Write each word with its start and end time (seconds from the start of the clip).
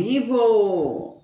vivo! 0.00 1.20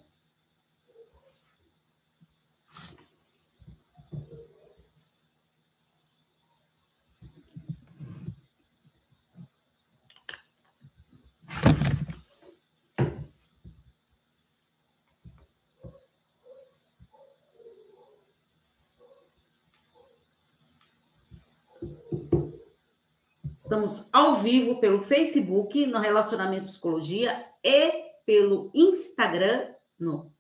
Estamos 23.59 24.09
ao 24.13 24.37
vivo 24.37 24.77
pelo 24.77 25.01
Facebook, 25.01 25.87
no 25.87 25.99
Relacionamento 25.99 26.67
Psicologia, 26.67 27.45
e 27.65 28.06
pelo 28.27 28.71
Instagram, 28.75 29.73
no, 29.99 30.33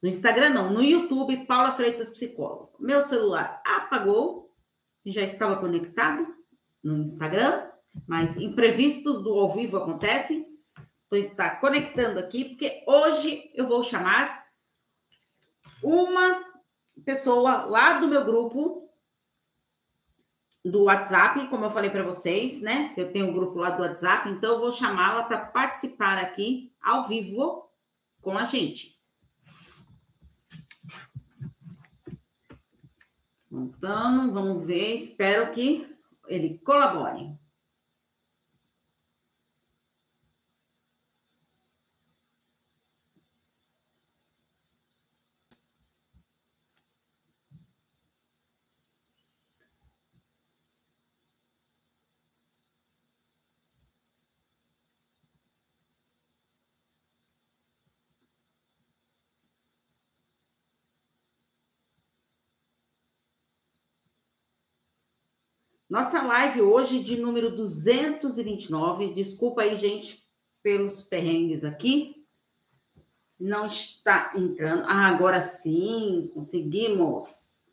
no 0.00 0.08
Instagram 0.08 0.50
não, 0.50 0.72
no 0.72 0.82
YouTube, 0.82 1.44
Paula 1.44 1.72
Freitas 1.72 2.08
Psicóloga. 2.08 2.70
Meu 2.78 3.02
celular 3.02 3.60
apagou, 3.66 4.54
já 5.04 5.22
estava 5.22 5.60
conectado 5.60 6.32
no 6.82 6.98
Instagram, 6.98 7.68
mas 8.06 8.36
imprevistos 8.38 9.22
do 9.22 9.34
ao 9.34 9.52
vivo 9.52 9.76
acontecem. 9.76 10.46
Então 11.06 11.18
está 11.18 11.50
conectando 11.56 12.20
aqui, 12.20 12.44
porque 12.44 12.84
hoje 12.86 13.50
eu 13.54 13.66
vou 13.66 13.82
chamar 13.82 14.46
uma 15.82 16.44
pessoa 17.04 17.64
lá 17.64 17.98
do 17.98 18.06
meu 18.06 18.24
grupo 18.24 18.89
do 20.70 20.84
WhatsApp, 20.84 21.48
como 21.48 21.64
eu 21.64 21.70
falei 21.70 21.90
para 21.90 22.02
vocês, 22.02 22.60
né? 22.60 22.92
Eu 22.96 23.12
tenho 23.12 23.28
um 23.28 23.32
grupo 23.32 23.58
lá 23.58 23.70
do 23.70 23.82
WhatsApp, 23.82 24.28
então 24.28 24.54
eu 24.54 24.60
vou 24.60 24.70
chamá-la 24.70 25.24
para 25.24 25.38
participar 25.38 26.18
aqui 26.18 26.72
ao 26.80 27.06
vivo 27.06 27.68
com 28.20 28.36
a 28.36 28.44
gente. 28.44 28.98
Então, 33.50 34.32
vamos 34.32 34.64
ver, 34.64 34.94
espero 34.94 35.52
que 35.52 35.86
ele 36.28 36.58
colabore. 36.58 37.39
Nossa 65.90 66.22
live 66.22 66.62
hoje 66.62 67.02
de 67.02 67.16
número 67.16 67.50
229. 67.50 69.12
Desculpa 69.12 69.62
aí, 69.62 69.76
gente, 69.76 70.24
pelos 70.62 71.02
perrengues 71.02 71.64
aqui. 71.64 72.24
Não 73.36 73.66
está 73.66 74.32
entrando. 74.36 74.84
Ah, 74.86 75.08
agora 75.08 75.40
sim, 75.40 76.30
conseguimos. 76.32 77.68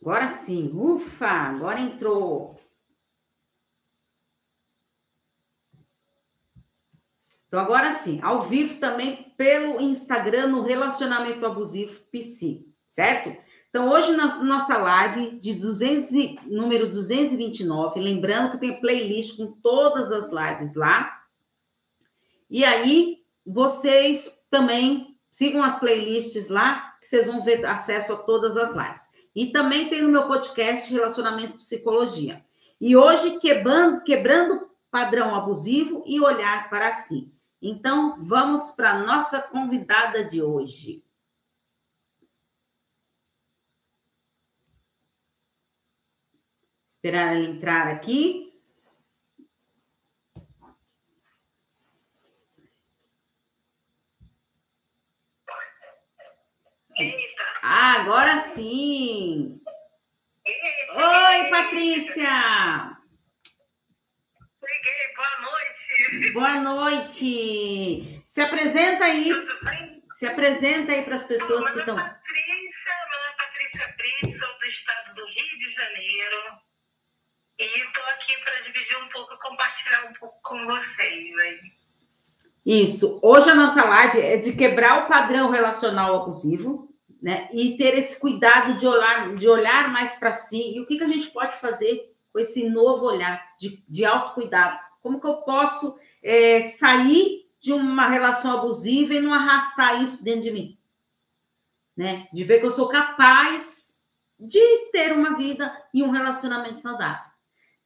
Agora 0.00 0.28
sim. 0.30 0.70
Ufa, 0.72 1.28
agora 1.28 1.78
entrou. 1.78 2.58
Então, 7.48 7.60
agora 7.60 7.92
sim, 7.92 8.18
ao 8.22 8.42
vivo 8.42 8.80
também 8.80 9.32
pelo 9.36 9.80
Instagram 9.80 10.48
no 10.48 10.62
Relacionamento 10.62 11.46
Abusivo 11.46 12.00
PC, 12.10 12.64
certo? 12.88 13.36
Então, 13.68 13.88
hoje 13.88 14.12
na 14.16 14.42
nossa 14.42 14.78
live 14.78 15.38
de 15.38 15.54
200, 15.54 16.44
número 16.46 16.90
229, 16.90 18.00
lembrando 18.00 18.52
que 18.52 18.58
tem 18.58 18.80
playlist 18.80 19.36
com 19.36 19.52
todas 19.52 20.10
as 20.10 20.32
lives 20.32 20.74
lá. 20.74 21.12
E 22.48 22.64
aí, 22.64 23.18
vocês 23.44 24.42
também 24.50 25.16
sigam 25.30 25.62
as 25.62 25.78
playlists 25.78 26.48
lá, 26.48 26.96
que 27.00 27.06
vocês 27.06 27.26
vão 27.26 27.40
ver 27.40 27.64
acesso 27.66 28.14
a 28.14 28.16
todas 28.16 28.56
as 28.56 28.74
lives. 28.74 29.02
E 29.34 29.46
também 29.46 29.88
tem 29.88 30.00
no 30.02 30.10
meu 30.10 30.26
podcast 30.26 30.90
Relacionamentos 30.90 31.56
Psicologia. 31.56 32.42
E 32.80 32.96
hoje, 32.96 33.38
quebrando, 33.38 34.02
quebrando 34.02 34.68
padrão 34.90 35.34
abusivo 35.34 36.02
e 36.06 36.18
olhar 36.18 36.70
para 36.70 36.90
si. 36.92 37.30
Então, 37.68 38.14
vamos 38.24 38.70
para 38.76 38.92
a 38.92 38.98
nossa 39.00 39.42
convidada 39.42 40.22
de 40.22 40.40
hoje. 40.40 41.04
Esperar 46.86 47.34
ela 47.34 47.44
entrar 47.44 47.88
aqui. 47.88 48.56
Eita. 56.96 57.42
Ah, 57.62 58.00
agora 58.00 58.42
sim. 58.54 59.60
Oi, 60.94 61.50
Patrícia. 61.50 62.96
Cheguei, 64.54 65.14
boa 65.16 65.40
noite. 65.40 66.25
Boa 66.36 66.60
noite. 66.60 68.22
Se 68.26 68.42
apresenta 68.42 69.06
aí. 69.06 69.30
Tudo 69.30 69.64
bem? 69.64 70.04
Se 70.18 70.26
apresenta 70.26 70.92
aí 70.92 71.02
para 71.02 71.14
as 71.14 71.24
pessoas 71.24 71.70
que 71.70 71.78
estão. 71.78 71.96
Patrícia, 71.96 72.92
meu 73.08 73.18
nome 73.18 73.32
é 73.32 73.42
Patrícia 73.42 73.94
Brito, 73.96 74.38
sou 74.38 74.58
do 74.58 74.66
estado 74.66 75.14
do 75.14 75.24
Rio 75.24 75.58
de 75.58 75.74
Janeiro. 75.74 76.36
E 77.58 77.64
estou 77.64 78.04
aqui 78.10 78.36
para 78.44 78.60
dividir 78.60 78.98
um 78.98 79.08
pouco, 79.08 79.38
compartilhar 79.38 80.10
um 80.10 80.12
pouco 80.12 80.38
com 80.42 80.66
vocês 80.66 81.38
aí. 81.38 81.58
Isso. 82.66 83.18
Hoje 83.22 83.48
a 83.48 83.54
nossa 83.54 83.82
live 83.82 84.20
é 84.20 84.36
de 84.36 84.52
quebrar 84.52 85.04
o 85.04 85.08
padrão 85.08 85.50
relacional 85.50 86.20
abusivo, 86.20 86.94
né? 87.22 87.48
E 87.50 87.78
ter 87.78 87.96
esse 87.96 88.20
cuidado 88.20 88.76
de 88.76 88.86
olhar, 88.86 89.34
de 89.34 89.48
olhar 89.48 89.88
mais 89.88 90.16
para 90.16 90.34
si. 90.34 90.76
E 90.76 90.80
o 90.82 90.86
que, 90.86 90.98
que 90.98 91.04
a 91.04 91.08
gente 91.08 91.28
pode 91.28 91.56
fazer 91.56 92.14
com 92.30 92.38
esse 92.38 92.68
novo 92.68 93.06
olhar 93.06 93.42
de, 93.58 93.82
de 93.88 94.04
autocuidado? 94.04 94.85
Como 95.06 95.20
que 95.20 95.26
eu 95.28 95.36
posso 95.42 95.96
é, 96.20 96.60
sair 96.62 97.48
de 97.60 97.72
uma 97.72 98.08
relação 98.08 98.58
abusiva 98.58 99.14
e 99.14 99.20
não 99.20 99.32
arrastar 99.32 100.02
isso 100.02 100.20
dentro 100.20 100.42
de 100.42 100.50
mim? 100.50 100.80
Né? 101.96 102.26
De 102.32 102.42
ver 102.42 102.58
que 102.58 102.66
eu 102.66 102.72
sou 102.72 102.88
capaz 102.88 104.04
de 104.36 104.90
ter 104.90 105.12
uma 105.12 105.36
vida 105.36 105.80
e 105.94 106.02
um 106.02 106.10
relacionamento 106.10 106.80
saudável. 106.80 107.24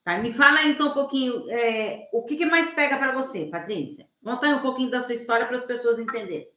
Tá? 0.02 0.16
Me 0.16 0.32
fala 0.32 0.62
então 0.62 0.88
um 0.88 0.94
pouquinho 0.94 1.44
é, 1.50 2.08
o 2.10 2.24
que, 2.24 2.38
que 2.38 2.46
mais 2.46 2.70
pega 2.70 2.96
para 2.96 3.12
você, 3.12 3.44
Patrícia? 3.50 4.08
Conta 4.24 4.48
um 4.48 4.62
pouquinho 4.62 4.90
da 4.90 5.02
sua 5.02 5.14
história 5.14 5.46
para 5.46 5.56
as 5.56 5.66
pessoas 5.66 5.98
entenderem. 5.98 6.48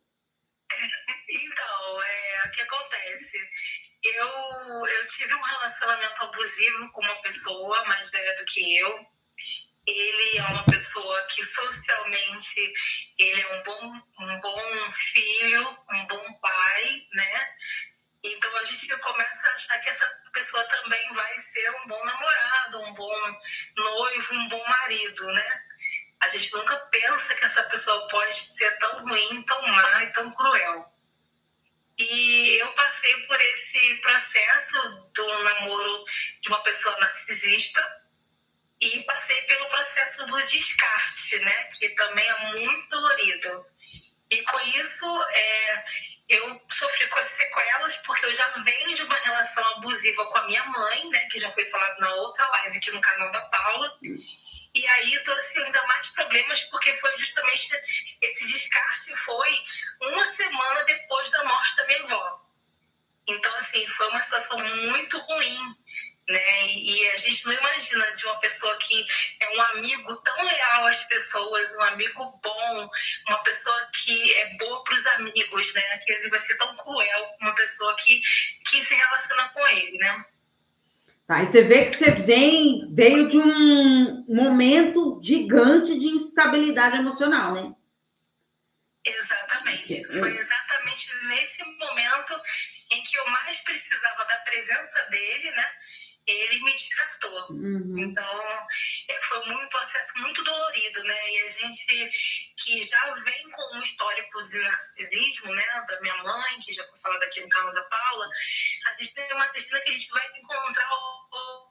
Então, 1.29 2.01
é, 2.01 2.47
o 2.47 2.51
que 2.51 2.61
acontece? 2.61 3.37
Eu, 4.01 4.27
eu 4.85 5.07
tive 5.09 5.35
um 5.35 5.41
relacionamento 5.41 6.23
abusivo 6.23 6.89
com 6.93 7.01
uma 7.01 7.21
pessoa 7.21 7.83
mais 7.83 8.09
velha 8.09 8.39
do 8.39 8.45
que 8.45 8.77
eu 8.77 9.13
ele 9.85 10.37
é 10.37 10.43
uma 10.43 10.63
pessoa 10.63 11.21
que 11.23 11.43
socialmente 11.43 12.73
ele 13.19 13.41
é 13.41 13.55
um 13.55 13.63
bom, 13.63 14.01
um 14.19 14.39
bom 14.39 14.91
filho, 14.91 15.77
um 15.93 16.05
bom 16.07 16.33
pai, 16.35 17.07
né? 17.13 17.55
Então 18.23 18.55
a 18.57 18.63
gente 18.63 18.87
começa 18.97 19.47
a 19.47 19.53
achar 19.53 19.77
que 19.79 19.89
essa 19.89 20.05
pessoa 20.31 20.63
também 20.65 21.13
vai 21.13 21.33
ser 21.39 21.69
um 21.71 21.87
bom 21.87 22.05
namorado, 22.05 22.81
um 22.81 22.93
bom 22.93 23.39
noivo, 23.75 24.33
um 24.33 24.47
bom 24.47 24.63
marido, 24.67 25.25
né? 25.33 25.63
A 26.21 26.29
gente 26.29 26.53
nunca 26.53 26.77
pensa 26.77 27.35
que 27.35 27.43
essa 27.43 27.63
pessoa 27.63 28.07
pode 28.07 28.33
ser 28.33 28.71
tão 28.77 29.05
ruim, 29.05 29.43
tão 29.43 29.61
má 29.67 30.03
e 30.03 30.13
tão 30.13 30.33
cruel. 30.33 30.93
E 31.99 32.57
eu 32.61 32.71
passei 32.71 33.13
por 33.27 33.39
esse 33.39 33.95
processo 33.97 34.97
do 35.13 35.43
namoro 35.43 36.05
de 36.41 36.47
uma 36.47 36.63
pessoa 36.63 36.97
narcisista, 36.97 37.97
e 38.83 39.03
passei 39.03 39.41
pelo 39.43 39.65
processo 39.67 40.25
do 40.25 40.47
descarte, 40.47 41.39
né, 41.39 41.63
que 41.71 41.89
também 41.89 42.27
é 42.27 42.45
muito 42.57 42.89
dolorido. 42.89 43.65
E 44.29 44.41
com 44.43 44.59
isso, 44.77 45.23
é, 45.29 45.85
eu 46.27 46.61
sofri 46.69 47.07
com 47.07 47.19
as 47.19 47.29
sequelas, 47.29 47.95
porque 47.97 48.25
eu 48.25 48.33
já 48.33 48.47
venho 48.49 48.93
de 48.93 49.03
uma 49.03 49.15
relação 49.15 49.65
abusiva 49.77 50.25
com 50.25 50.37
a 50.37 50.47
minha 50.47 50.65
mãe, 50.65 51.09
né, 51.09 51.27
que 51.29 51.39
já 51.39 51.49
foi 51.51 51.65
falado 51.65 51.99
na 51.99 52.13
outra 52.15 52.45
live 52.49 52.77
aqui 52.77 52.91
no 52.91 52.99
canal 52.99 53.31
da 53.31 53.41
Paula. 53.41 53.99
E 54.75 54.87
aí 54.87 55.23
trouxe 55.23 55.59
ainda 55.59 55.85
mais 55.85 56.07
problemas, 56.07 56.63
porque 56.65 56.93
foi 56.95 57.15
justamente 57.15 57.69
esse 58.21 58.45
descarte 58.47 59.15
foi 59.17 59.65
uma 60.01 60.27
semana 60.29 60.83
depois 60.83 61.29
da 61.29 61.43
morte 61.45 61.75
da 61.77 61.85
minha 61.85 61.99
avó. 61.99 62.41
Então, 63.27 63.55
assim, 63.55 63.87
foi 63.87 64.09
uma 64.09 64.21
situação 64.21 64.57
muito 64.57 65.17
ruim 65.19 65.75
né? 66.27 66.67
E 66.75 67.09
a 67.09 67.17
gente 67.17 67.45
não 67.45 67.53
imagina 67.53 68.11
de 68.15 68.25
uma 68.25 68.39
pessoa 68.39 68.77
que 68.77 69.05
um 71.77 71.81
amigo 71.83 72.39
bom, 72.43 72.89
uma 73.27 73.43
pessoa 73.43 73.89
que 73.93 74.33
é 74.35 74.57
boa 74.57 74.83
para 74.83 74.93
os 74.93 75.05
amigos, 75.07 75.73
né? 75.73 75.81
Que 76.05 76.11
ele 76.11 76.29
vai 76.29 76.39
ser 76.39 76.55
tão 76.55 76.75
cruel 76.75 77.25
com 77.25 77.45
uma 77.45 77.55
pessoa 77.55 77.95
que, 77.95 78.21
que 78.69 78.83
se 78.83 78.93
relaciona 78.93 79.49
com 79.49 79.67
ele, 79.67 79.97
né? 79.97 80.17
Tá, 81.27 81.41
e 81.41 81.47
você 81.47 81.63
vê 81.63 81.85
que 81.85 81.95
você 81.95 82.11
vem, 82.11 82.93
veio 82.93 83.29
de 83.29 83.37
um 83.37 84.25
momento 84.27 85.21
gigante 85.23 85.97
de 85.97 86.07
instabilidade 86.07 86.97
emocional, 86.97 87.53
né? 87.53 87.73
Exatamente. 89.05 90.05
Foi 90.07 90.29
exatamente 90.29 91.09
nesse 91.27 91.63
momento 91.63 92.41
em 92.91 93.03
que 93.03 93.17
eu 93.17 93.25
mais 93.27 93.55
precisava 93.61 94.25
da 94.25 94.35
presença 94.37 95.01
dele, 95.09 95.51
né? 95.51 95.65
Ele 96.25 96.63
me 96.63 96.73
descartou. 96.73 97.51
Uhum. 97.51 97.93
Então, 97.97 98.67
é, 99.09 99.21
foi 99.21 99.39
um 99.39 99.67
processo 99.69 100.11
muito 100.17 100.43
dolorido, 100.43 101.03
né? 101.03 101.31
E 101.31 101.39
a 101.39 101.51
gente 101.51 102.53
que 102.57 102.83
já 102.83 103.13
vem 103.13 103.49
com 103.51 103.77
um 103.77 103.83
histórico 103.83 104.43
de 104.47 104.57
narcisismo, 104.59 105.53
né? 105.53 105.85
Da 105.87 106.01
minha 106.01 106.23
mãe, 106.23 106.59
que 106.59 106.71
já 106.71 106.83
foi 106.85 106.99
falado 106.99 107.23
aqui 107.23 107.41
no 107.41 107.49
canal 107.49 107.73
da 107.73 107.83
Paula, 107.83 108.29
a 108.87 108.93
gente 108.93 109.13
tem 109.13 109.33
uma 109.33 109.45
certeza 109.51 109.81
que 109.81 109.89
a 109.89 109.93
gente 109.93 110.09
vai 110.09 110.27
encontrar 110.37 110.89
o 110.91 111.62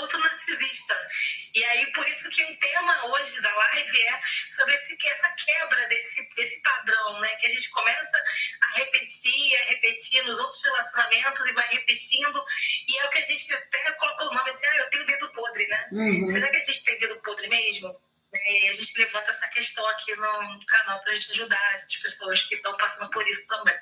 outro 0.00 0.18
narcisista. 0.18 1.08
E 1.54 1.64
aí, 1.64 1.92
por 1.92 2.06
isso 2.06 2.28
que 2.28 2.44
o 2.44 2.58
tema 2.58 3.06
hoje 3.06 3.40
da 3.40 3.54
live 3.54 4.02
é 4.02 4.20
sobre 4.48 4.74
esse, 4.74 4.96
essa 5.06 5.28
quebra 5.30 5.86
desse, 5.88 6.28
desse 6.34 6.62
padrão, 6.62 7.20
né? 7.20 7.28
Que 7.36 7.46
a 7.46 7.50
gente 7.50 7.70
começa 7.70 8.24
a 8.60 8.78
repetir, 8.78 9.60
a 9.60 9.64
repetir 9.70 10.24
nos 10.24 10.38
outros 10.38 10.62
relacionamentos 10.62 11.46
e 11.46 11.52
vai 11.52 11.68
repetindo. 11.68 12.44
E 12.88 12.98
é 12.98 13.04
o 13.06 13.10
que 13.10 13.18
a 13.18 13.26
gente 13.26 13.52
até 13.52 13.92
colocou 13.92 14.28
o 14.28 14.34
nome, 14.34 14.50
assim, 14.50 14.66
ah, 14.66 14.76
eu 14.76 14.90
tenho 14.90 15.06
dedo 15.06 15.32
podre, 15.32 15.66
né? 15.68 15.88
Uhum. 15.92 16.28
Será 16.28 16.48
que 16.48 16.56
a 16.56 16.60
gente 16.60 16.84
tem 16.84 16.98
dedo 16.98 17.20
podre 17.22 17.48
mesmo? 17.48 18.00
E 18.32 18.68
a 18.68 18.72
gente 18.72 18.98
levanta 18.98 19.30
essa 19.30 19.48
questão 19.48 19.86
aqui 19.88 20.14
no 20.16 20.66
canal 20.66 21.00
para 21.00 21.12
a 21.12 21.14
gente 21.14 21.30
ajudar 21.32 21.74
essas 21.74 21.96
pessoas 21.96 22.42
que 22.42 22.56
estão 22.56 22.74
passando 22.76 23.10
por 23.10 23.26
isso 23.26 23.46
também. 23.46 23.74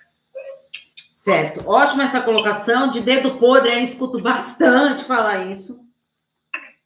Certo, 1.12 1.68
ótima 1.68 2.04
essa 2.04 2.20
colocação. 2.20 2.90
De 2.90 3.00
dedo 3.00 3.38
podre, 3.38 3.74
eu 3.74 3.82
escuto 3.82 4.20
bastante 4.22 5.04
falar 5.04 5.46
isso. 5.50 5.85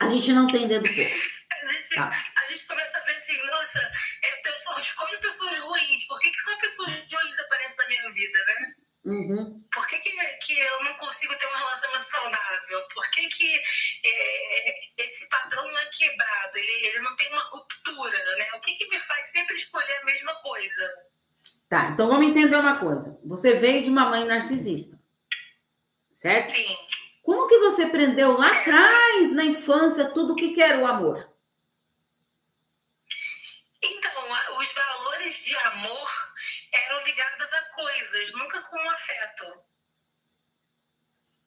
A 0.01 0.09
gente 0.09 0.33
não 0.33 0.47
tem 0.47 0.67
dedo 0.67 0.89
podre. 0.89 1.13
A 1.61 1.73
gente, 1.73 1.95
tá. 1.95 2.09
a 2.09 2.47
gente 2.49 2.67
começa 2.67 2.99
a 2.99 3.01
ver 3.03 3.17
assim, 3.17 3.47
nossa, 3.47 3.79
eu, 3.79 4.53
eu 4.53 4.81
escolho 4.81 5.21
pessoas 5.21 5.59
ruins. 5.59 6.05
Por 6.09 6.19
que, 6.19 6.31
que 6.31 6.41
só 6.41 6.57
pessoas 6.57 6.91
ruins 7.13 7.39
aparecem 7.39 7.77
na 7.77 7.87
minha 7.87 8.09
vida, 8.09 8.45
né? 8.47 8.75
Uhum. 9.05 9.63
Por 9.73 9.87
que, 9.87 9.99
que, 9.99 10.11
que, 10.11 10.59
eu 10.59 10.85
não 10.85 10.95
consigo 10.95 11.37
ter 11.37 11.47
um 11.47 11.57
relacionamento 11.57 12.05
saudável? 12.05 12.83
Por 12.93 13.11
que, 13.11 13.29
que 13.29 13.63
é, 14.05 14.75
esse 14.99 15.29
padrão 15.29 15.65
não 15.71 15.79
é 15.79 15.87
quebrado? 15.87 16.57
Ele, 16.59 16.87
ele 16.87 16.99
não 17.01 17.15
tem 17.17 17.29
uma 17.33 17.43
ruptura, 17.43 18.37
né? 18.37 18.51
O 18.55 18.61
que, 18.61 18.75
que 18.75 18.89
me 18.89 18.99
faz 18.99 19.29
sempre 19.29 19.55
escolher 19.55 19.97
a 19.97 20.05
mesma 20.07 20.35
coisa? 20.37 20.91
Tá, 21.69 21.91
então 21.91 22.09
vamos 22.09 22.27
entender 22.27 22.57
uma 22.57 22.81
coisa. 22.81 23.21
Você 23.25 23.55
veio 23.55 23.85
de 23.85 23.91
uma 23.91 24.09
mãe 24.09 24.27
narcisista, 24.27 24.99
certo? 26.17 26.51
Sim. 26.51 26.77
Como 27.31 27.47
que 27.47 27.59
você 27.61 27.85
aprendeu 27.85 28.37
lá 28.37 28.49
atrás, 28.49 29.33
na 29.33 29.45
infância, 29.45 30.11
tudo 30.11 30.33
o 30.33 30.35
que, 30.35 30.53
que 30.53 30.61
era 30.61 30.81
o 30.81 30.85
amor? 30.85 31.33
Então, 33.81 34.59
os 34.59 34.73
valores 34.73 35.45
de 35.45 35.55
amor 35.55 36.11
eram 36.73 37.05
ligados 37.05 37.53
a 37.53 37.63
coisas, 37.67 38.33
nunca 38.33 38.61
com 38.63 38.91
afeto. 38.91 39.45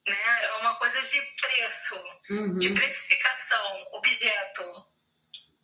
Né? 0.07 0.43
É 0.45 0.53
uma 0.61 0.73
coisa 0.77 1.01
de 1.01 1.21
preço, 1.21 1.95
uhum. 2.29 2.57
de 2.59 2.69
precificação, 2.69 3.87
objeto. 3.91 4.87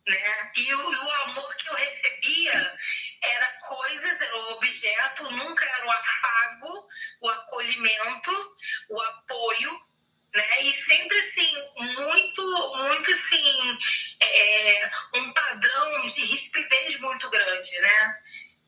Né? 0.06 0.52
E 0.54 0.74
o, 0.74 0.86
o, 0.86 1.10
amor 1.12 1.56
que 1.56 1.66
eu 1.66 1.74
recebia 1.76 2.78
era 3.22 3.46
coisas, 3.66 4.20
era 4.20 4.36
o 4.36 4.52
objeto, 4.52 5.30
nunca 5.30 5.64
era 5.64 5.86
o 5.86 5.90
afago, 5.90 6.88
o 7.22 7.28
acolhimento, 7.30 8.54
o 8.90 9.00
apoio, 9.00 9.89
né? 10.34 10.62
E 10.62 10.72
sempre 10.74 11.18
assim, 11.20 11.68
muito, 11.78 12.74
muito 12.76 13.10
assim, 13.10 13.78
é, 14.22 14.90
um 15.14 15.32
padrão 15.32 16.00
de 16.00 16.24
rispidez 16.24 17.00
muito 17.00 17.28
grande, 17.30 17.80
né? 17.80 18.18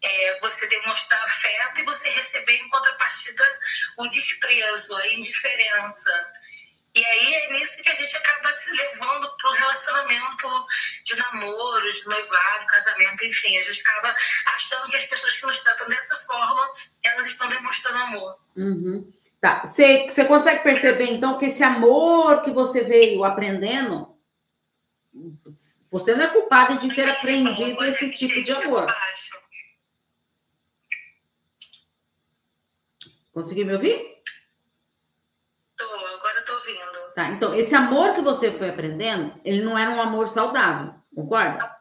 É, 0.04 0.40
você 0.40 0.66
demonstrar 0.66 1.22
afeto 1.22 1.80
e 1.80 1.84
você 1.84 2.08
receber 2.08 2.56
em 2.56 2.68
contrapartida 2.68 3.60
o 3.98 4.08
desprezo, 4.08 4.96
a 4.96 5.08
indiferença. 5.08 6.32
E 6.94 7.06
aí 7.06 7.34
é 7.34 7.52
nisso 7.52 7.80
que 7.80 7.88
a 7.88 7.94
gente 7.94 8.16
acaba 8.16 8.54
se 8.54 8.70
levando 8.70 9.36
para 9.36 9.50
o 9.50 9.54
relacionamento 9.54 10.66
de 11.04 11.16
namoro, 11.16 11.92
de 11.92 12.04
noivado, 12.04 12.66
casamento, 12.66 13.24
enfim. 13.24 13.56
A 13.56 13.62
gente 13.62 13.80
acaba 13.80 14.14
achando 14.54 14.90
que 14.90 14.96
as 14.96 15.06
pessoas 15.06 15.32
que 15.36 15.46
nos 15.46 15.60
tratam 15.60 15.88
dessa 15.88 16.16
forma, 16.18 16.72
elas 17.02 17.26
estão 17.26 17.48
demonstrando 17.48 17.98
amor. 17.98 18.38
Uhum. 18.56 19.21
Tá. 19.42 19.66
Você, 19.66 20.08
você 20.08 20.24
consegue 20.24 20.62
perceber, 20.62 21.06
então, 21.06 21.36
que 21.36 21.46
esse 21.46 21.64
amor 21.64 22.42
que 22.42 22.52
você 22.52 22.82
veio 22.84 23.24
aprendendo, 23.24 24.16
você 25.90 26.14
não 26.14 26.26
é 26.26 26.28
culpada 26.28 26.76
de 26.76 26.94
ter 26.94 27.10
aprendido 27.10 27.84
esse 27.84 28.12
tipo 28.12 28.40
de 28.40 28.52
amor. 28.52 28.86
Conseguiu 33.32 33.66
me 33.66 33.72
ouvir? 33.72 34.22
Tô, 35.76 35.84
agora 35.84 36.38
estou 36.38 36.54
ouvindo. 36.54 37.14
Tá, 37.16 37.30
então, 37.30 37.52
esse 37.52 37.74
amor 37.74 38.14
que 38.14 38.20
você 38.20 38.52
foi 38.52 38.70
aprendendo, 38.70 39.40
ele 39.44 39.64
não 39.64 39.76
era 39.76 39.90
um 39.90 40.00
amor 40.00 40.28
saudável, 40.28 40.94
concorda? 41.12 41.76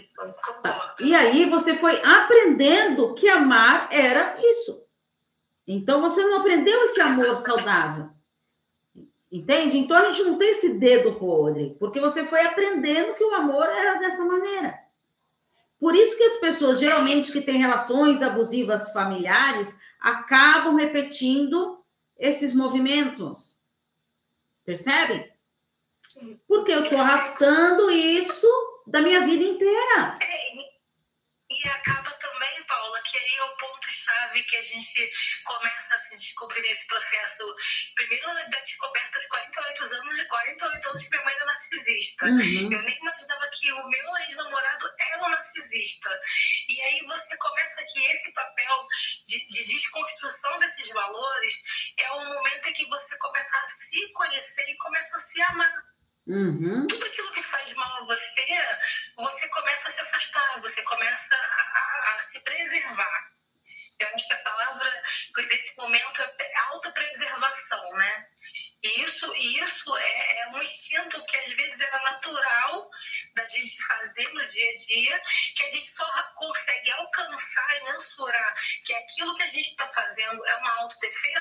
Isso, 0.00 0.16
concordo. 0.16 0.62
Tá. 0.62 0.94
E 1.00 1.14
aí 1.14 1.44
você 1.44 1.74
foi 1.74 2.02
aprendendo 2.02 3.14
que 3.14 3.28
amar 3.28 3.92
era 3.92 4.40
isso. 4.40 4.87
Então 5.68 6.00
você 6.00 6.24
não 6.24 6.38
aprendeu 6.40 6.82
esse 6.86 6.98
amor 6.98 7.36
saudável. 7.36 8.08
Entende? 9.30 9.76
Então 9.76 9.94
a 9.94 10.10
gente 10.10 10.24
não 10.24 10.38
tem 10.38 10.50
esse 10.52 10.78
dedo 10.78 11.16
podre, 11.16 11.76
porque 11.78 12.00
você 12.00 12.24
foi 12.24 12.40
aprendendo 12.40 13.14
que 13.14 13.22
o 13.22 13.34
amor 13.34 13.66
era 13.68 13.98
dessa 13.98 14.24
maneira. 14.24 14.78
Por 15.78 15.94
isso 15.94 16.16
que 16.16 16.24
as 16.24 16.40
pessoas, 16.40 16.80
geralmente, 16.80 17.30
que 17.30 17.42
têm 17.42 17.58
relações 17.58 18.22
abusivas 18.22 18.90
familiares, 18.92 19.78
acabam 20.00 20.76
repetindo 20.76 21.84
esses 22.18 22.54
movimentos. 22.54 23.60
Percebe? 24.64 25.30
Porque 26.48 26.72
eu 26.72 26.84
estou 26.84 26.98
arrastando 26.98 27.90
isso 27.90 28.46
da 28.86 29.02
minha 29.02 29.20
vida 29.20 29.44
inteira. 29.44 30.14
É, 30.20 30.56
e 31.50 31.68
acaba 31.68 32.17
que 33.10 33.18
aí 33.18 33.36
é 33.36 33.44
o 33.44 33.56
ponto-chave 33.56 34.42
que 34.42 34.56
a 34.56 34.62
gente 34.62 35.10
começa 35.44 35.94
a 35.94 35.98
se 35.98 36.16
descobrir 36.18 36.60
nesse 36.60 36.86
processo. 36.86 37.56
Primeiro, 37.94 38.26
da 38.26 38.60
descoberta 38.60 39.18
de 39.18 39.28
48 39.28 39.94
anos, 39.94 40.16
de 40.16 40.24
48 40.26 40.88
anos 40.88 41.02
de 41.02 41.10
minha 41.10 41.24
mãe 41.24 41.34
era 41.34 41.44
narcisista. 41.46 42.26
Uhum. 42.26 42.72
Eu 42.72 42.82
nem 42.82 42.98
imaginava 42.98 43.48
que 43.52 43.72
o 43.72 43.88
meu 43.88 44.16
ex-namorado 44.18 44.94
era 44.98 45.24
um 45.24 45.28
narcisista. 45.30 46.20
E 46.68 46.80
aí 46.82 47.06
você 47.06 47.36
começa 47.36 47.84
que 47.84 48.04
esse 48.06 48.32
papel 48.32 48.86
de, 49.26 49.46
de 49.46 49.64
desconstrução 49.64 50.58
desses 50.58 50.88
valores 50.90 51.54
é 51.96 52.10
o 52.12 52.24
momento 52.24 52.68
em 52.68 52.72
que 52.72 52.86
você 52.86 53.16
começa 53.16 53.56
a 53.56 53.68
se 53.68 54.12
conhecer 54.12 54.68
e 54.68 54.76
começa 54.76 55.16
a 55.16 55.20
se 55.20 55.42
amar. 55.42 55.97
Uhum. 56.28 56.86
Tudo 56.86 57.06
aquilo 57.06 57.32
que 57.32 57.42
faz 57.42 57.72
mal 57.72 58.02
a 58.02 58.04
você, 58.04 58.46
você 59.16 59.48
começa 59.48 59.88
a 59.88 59.90
se 59.90 60.00
afastar, 60.00 60.60
você 60.60 60.82
começa 60.82 61.34
a, 61.34 61.38
a, 61.38 62.16
a 62.16 62.20
se 62.20 62.38
preservar. 62.40 63.32
Eu 63.98 64.08
acho 64.14 64.28
que 64.28 64.34
a 64.34 64.38
palavra 64.38 65.02
desse 65.48 65.74
momento 65.76 66.22
é 66.22 66.58
autopreservação, 66.70 67.90
né? 67.96 68.26
E 68.82 69.02
isso, 69.02 69.34
isso 69.34 69.96
é, 69.96 70.40
é, 70.40 70.48
um 70.50 70.62
instinto 70.62 71.24
que 71.24 71.36
às 71.36 71.52
vezes 71.52 71.80
era 71.80 71.98
natural 72.02 72.90
da 73.34 73.48
gente 73.48 73.82
fazer 73.84 74.28
no 74.32 74.46
dia 74.48 74.70
a 74.70 74.76
dia, 74.76 75.22
que 75.56 75.64
a 75.64 75.70
gente 75.70 75.88
só 75.88 76.06
consegue 76.36 76.92
alcançar 76.92 77.76
e 77.76 77.92
mensurar 77.92 78.54
que 78.84 78.94
aquilo 78.94 79.34
que 79.34 79.42
a 79.42 79.46
gente 79.46 79.70
está 79.70 79.88
fazendo 79.88 80.46
é 80.46 80.56
uma 80.58 80.80
autodefesa 80.82 81.37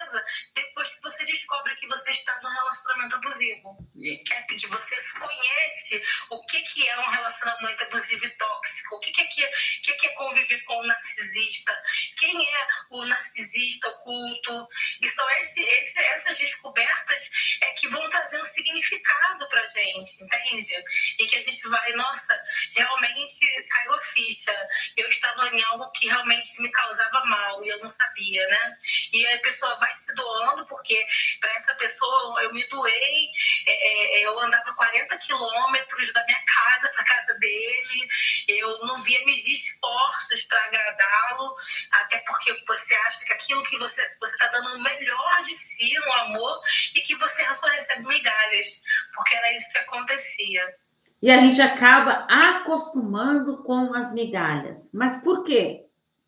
E 51.27 51.29
a 51.29 51.41
gente 51.41 51.62
acaba 51.62 52.25
acostumando 52.29 53.57
com 53.57 53.93
as 53.93 54.13
migalhas. 54.13 54.89
Mas 54.93 55.22
por 55.22 55.43
quê? 55.43 55.86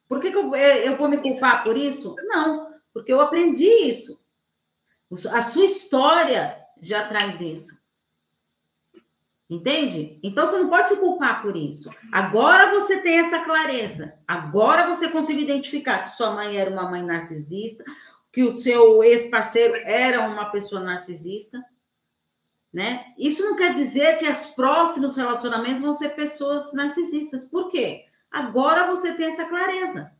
Por 0.09 0.19
que, 0.19 0.29
que 0.29 0.35
eu, 0.35 0.53
eu 0.53 0.97
vou 0.97 1.07
me 1.07 1.19
culpar 1.19 1.63
por 1.63 1.77
isso? 1.77 2.17
Não, 2.23 2.73
porque 2.93 3.13
eu 3.13 3.21
aprendi 3.21 3.65
isso. 3.65 4.21
A 5.31 5.41
sua 5.41 5.63
história 5.63 6.53
já 6.81 7.07
traz 7.07 7.39
isso. 7.39 7.79
Entende? 9.49 10.19
Então 10.21 10.45
você 10.45 10.57
não 10.57 10.69
pode 10.69 10.89
se 10.89 10.97
culpar 10.97 11.41
por 11.43 11.55
isso. 11.55 11.89
Agora 12.11 12.69
você 12.69 12.97
tem 12.97 13.19
essa 13.19 13.39
clareza. 13.45 14.19
Agora 14.27 14.85
você 14.93 15.07
conseguiu 15.07 15.43
identificar 15.43 15.99
que 15.99 16.11
sua 16.11 16.31
mãe 16.31 16.57
era 16.57 16.69
uma 16.69 16.91
mãe 16.91 17.01
narcisista, 17.01 17.85
que 18.33 18.43
o 18.43 18.51
seu 18.51 19.01
ex-parceiro 19.01 19.75
era 19.75 20.27
uma 20.27 20.51
pessoa 20.51 20.81
narcisista, 20.81 21.63
né? 22.71 23.13
Isso 23.17 23.43
não 23.43 23.55
quer 23.55 23.73
dizer 23.73 24.17
que 24.17 24.29
os 24.29 24.45
próximos 24.47 25.17
relacionamentos 25.17 25.81
vão 25.81 25.93
ser 25.93 26.09
pessoas 26.09 26.71
narcisistas. 26.73 27.43
Por 27.43 27.69
quê? 27.69 28.05
Agora 28.31 28.85
você 28.85 29.13
tem 29.13 29.25
essa 29.25 29.45
clareza. 29.45 30.11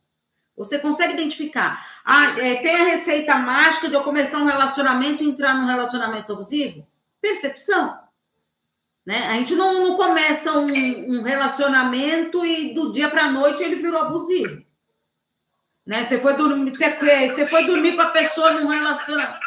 Você 0.56 0.78
consegue 0.78 1.14
identificar. 1.14 2.02
Ah, 2.04 2.38
é, 2.38 2.56
tem 2.56 2.74
a 2.74 2.84
receita 2.84 3.36
mágica 3.36 3.88
de 3.88 3.94
eu 3.94 4.02
começar 4.02 4.38
um 4.38 4.46
relacionamento 4.46 5.22
e 5.22 5.28
entrar 5.28 5.54
num 5.54 5.66
relacionamento 5.66 6.32
abusivo? 6.32 6.86
Percepção. 7.20 7.98
Né? 9.06 9.26
A 9.28 9.34
gente 9.34 9.54
não, 9.54 9.88
não 9.88 9.96
começa 9.96 10.52
um, 10.52 10.66
um, 10.66 11.22
relacionamento 11.22 12.44
e 12.44 12.74
do 12.74 12.90
dia 12.90 13.08
para 13.08 13.24
a 13.24 13.32
noite 13.32 13.62
ele 13.62 13.76
virou 13.76 14.02
abusivo. 14.02 14.62
Né? 15.86 16.04
Você, 16.04 16.18
foi 16.18 16.34
dormir, 16.34 16.76
você, 16.76 17.28
você 17.28 17.46
foi 17.46 17.64
dormir 17.64 17.96
com 17.96 18.02
a 18.02 18.10
pessoa 18.10 18.52
num 18.52 18.68
relacionamento. 18.68 19.40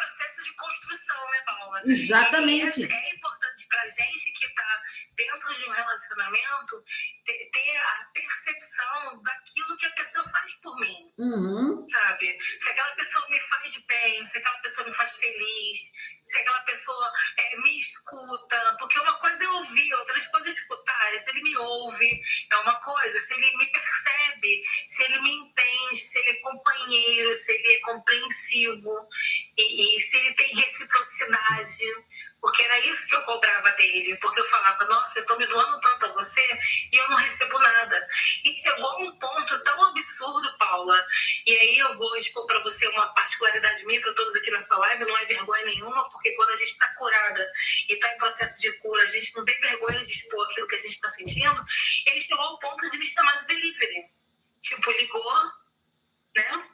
Exatamente. 1.86 2.80
E 2.80 2.84
é, 2.84 2.94
é 2.94 3.14
importante 3.14 3.66
para 3.68 3.82
a 3.82 3.86
gente 3.86 4.32
que 4.32 4.44
está 4.44 4.82
dentro 5.16 5.54
de 5.54 5.64
um 5.66 5.72
relacionamento 5.72 6.84
ter, 7.24 7.50
ter, 7.50 7.76
a 7.76 8.10
percepção 8.12 9.22
daquilo 9.22 9.76
que 9.76 9.86
a 9.86 9.90
pessoa 9.90 10.28
faz 10.28 10.54
por 10.62 10.78
mim. 10.80 11.12
Uhum. 11.18 11.86
Sabe? 11.88 12.38
Se 12.40 12.68
aquela 12.70 12.94
pessoa 12.94 13.28
me 13.28 13.40
faz 13.40 13.72
de 13.72 13.84
bem, 13.86 14.26
se 14.26 14.38
aquela 14.38 14.58
pessoa 14.58 14.86
me 14.86 14.94
faz 14.94 15.12
feliz, 15.12 15.80
se 16.26 16.38
aquela 16.38 16.60
pessoa 16.60 17.12
é, 17.38 17.56
me 17.58 17.80
escuta. 17.80 18.76
Porque 18.78 18.98
uma 18.98 19.14
coisa 19.14 19.44
é 19.44 19.48
ouvir, 19.48 19.94
outra 19.94 20.30
coisa 20.30 20.48
é 20.48 20.52
escutar. 20.52 21.18
Se 21.18 21.30
ele 21.30 21.42
me 21.42 21.56
ouve, 21.56 22.20
é 22.50 22.56
uma 22.56 22.80
coisa. 22.80 23.20
Se 23.20 23.34
ele 23.34 23.56
me 23.56 23.66
percebe, 23.66 24.62
se 24.88 25.02
ele 25.04 25.20
me 25.20 25.32
entende, 25.32 25.98
se 25.98 26.18
ele 26.18 26.30
é 26.30 26.40
companheiro, 26.40 27.34
se 27.34 27.52
ele 27.52 27.74
é 27.74 27.80
compreensivo 27.80 29.08
e, 29.56 29.98
e 29.98 30.00
se 30.00 30.16
ele 30.16 30.34
tem 30.34 30.54
reciprocidade 30.54 31.84
porque 32.44 32.62
era 32.62 32.78
isso 32.80 33.06
que 33.06 33.16
eu 33.16 33.22
cobrava 33.22 33.70
dele, 33.70 34.18
porque 34.20 34.38
eu 34.38 34.44
falava, 34.44 34.84
nossa, 34.84 35.18
eu 35.18 35.22
estou 35.22 35.38
me 35.38 35.46
doando 35.46 35.80
tanto 35.80 36.04
a 36.04 36.12
você 36.12 36.42
e 36.92 36.96
eu 36.98 37.08
não 37.08 37.16
recebo 37.16 37.58
nada. 37.58 38.06
E 38.44 38.54
chegou 38.54 39.02
um 39.02 39.18
ponto 39.18 39.64
tão 39.64 39.84
absurdo, 39.86 40.54
Paula, 40.58 41.06
e 41.46 41.56
aí 41.56 41.78
eu 41.78 41.94
vou 41.94 42.14
expor 42.18 42.46
para 42.46 42.62
você 42.62 42.86
uma 42.88 43.14
particularidade 43.14 43.86
minha, 43.86 43.98
para 43.98 44.12
todos 44.12 44.34
aqui 44.34 44.50
nessa 44.50 44.76
live, 44.76 45.06
não 45.06 45.16
é 45.16 45.24
vergonha 45.24 45.64
nenhuma, 45.64 46.10
porque 46.10 46.32
quando 46.32 46.50
a 46.50 46.56
gente 46.56 46.72
está 46.72 46.86
curada 46.96 47.50
e 47.88 47.94
está 47.94 48.12
em 48.12 48.18
processo 48.18 48.58
de 48.58 48.70
cura, 48.72 49.02
a 49.04 49.06
gente 49.06 49.34
não 49.34 49.42
tem 49.42 49.58
vergonha 49.62 50.04
de 50.04 50.12
expor 50.12 50.46
aquilo 50.46 50.66
que 50.66 50.74
a 50.74 50.80
gente 50.80 50.94
está 50.96 51.08
sentindo, 51.08 51.64
ele 52.06 52.20
chegou 52.20 52.44
ao 52.44 52.58
ponto 52.58 52.90
de 52.90 52.98
me 52.98 53.06
chamar 53.06 53.38
de 53.38 53.46
delivery. 53.46 54.04
Tipo, 54.60 54.90
ligou, 54.90 55.44
né? 56.36 56.68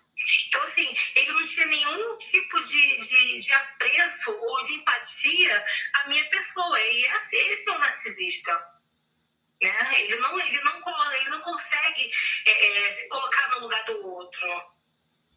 Então, 0.49 0.63
assim, 0.63 0.95
ele 1.15 1.33
não 1.33 1.45
tinha 1.45 1.67
nenhum 1.67 2.17
tipo 2.17 2.61
de, 2.65 2.97
de, 3.09 3.41
de 3.41 3.53
apreço 3.53 4.31
ou 4.31 4.65
de 4.65 4.75
empatia 4.75 5.65
à 5.95 6.09
minha 6.09 6.25
pessoa. 6.27 6.81
E 6.81 7.05
esse, 7.07 7.37
esse 7.37 7.69
é 7.69 7.73
o 7.73 7.79
narcisista. 7.79 8.81
Né? 9.63 10.01
Ele, 10.01 10.17
não, 10.17 10.39
ele, 10.39 10.61
não, 10.61 11.13
ele 11.15 11.31
não 11.31 11.41
consegue 11.41 12.11
é, 12.47 12.87
é, 12.87 12.93
se 12.93 13.09
colocar 13.09 13.49
no 13.51 13.61
lugar 13.61 13.83
do 13.85 14.09
outro. 14.09 14.49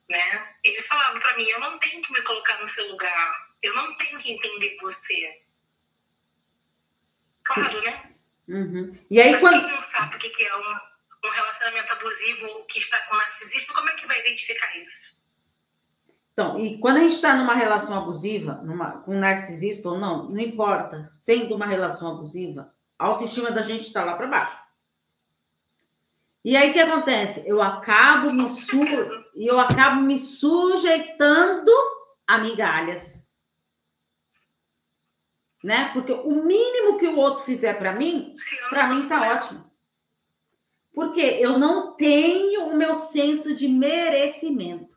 Né? 0.09 0.55
Ele 0.63 0.81
falava 0.81 1.19
para 1.19 1.35
mim: 1.37 1.47
eu 1.47 1.59
não 1.59 1.77
tenho 1.79 2.01
que 2.01 2.13
me 2.13 2.21
colocar 2.21 2.57
no 2.59 2.67
seu 2.67 2.87
lugar. 2.87 3.53
Eu 3.61 3.73
não 3.73 3.93
tenho 3.95 4.19
que 4.19 4.31
entender 4.31 4.77
você. 4.81 5.41
Claro, 7.43 7.81
né? 7.81 8.09
Uhum. 8.47 9.05
E 9.09 9.21
aí, 9.21 9.31
Mas 9.31 9.41
quando... 9.41 9.65
quem 9.65 9.73
não 9.73 9.81
sabe 9.81 10.15
o 10.15 10.19
que 10.19 10.43
é 10.43 10.55
um 10.57 10.93
um 11.23 11.29
relacionamento 11.29 11.93
abusivo 11.93 12.65
que 12.65 12.79
está 12.79 12.99
com 13.01 13.15
narcisista, 13.15 13.73
como 13.73 13.89
é 13.89 13.93
que 13.93 14.05
vai 14.05 14.19
identificar 14.19 14.77
isso? 14.77 15.21
Então, 16.33 16.59
e 16.59 16.79
quando 16.79 16.97
a 16.97 16.99
gente 17.01 17.13
está 17.13 17.35
numa 17.35 17.53
relação 17.53 17.95
abusiva, 17.95 18.55
numa, 18.63 19.03
com 19.03 19.13
narcisista 19.13 19.87
ou 19.87 19.99
não, 19.99 20.29
não 20.29 20.39
importa, 20.39 21.13
sendo 21.21 21.55
uma 21.55 21.67
relação 21.67 22.09
abusiva, 22.09 22.73
a 22.97 23.05
autoestima 23.05 23.51
da 23.51 23.61
gente 23.61 23.83
está 23.83 24.03
lá 24.03 24.15
para 24.15 24.27
baixo. 24.27 24.63
E 26.43 26.57
aí 26.57 26.71
o 26.71 26.73
que 26.73 26.79
acontece? 26.79 27.47
Eu 27.47 27.61
acabo 27.61 28.33
me 28.33 28.49
su... 28.49 28.79
eu 29.35 29.59
acabo 29.59 30.01
me 30.01 30.17
sujeitando 30.17 31.71
a 32.27 32.39
migalhas. 32.39 33.31
Né? 35.63 35.91
Porque 35.93 36.11
o 36.11 36.43
mínimo 36.43 36.97
que 36.97 37.07
o 37.07 37.17
outro 37.17 37.45
fizer 37.45 37.77
para 37.77 37.93
mim, 37.93 38.33
para 38.69 38.87
mim 38.87 39.07
tá 39.07 39.35
ótimo. 39.35 39.71
Porque 40.93 41.21
eu 41.21 41.57
não 41.57 41.95
tenho 41.95 42.67
o 42.67 42.75
meu 42.75 42.95
senso 42.95 43.55
de 43.55 43.67
merecimento. 43.67 44.92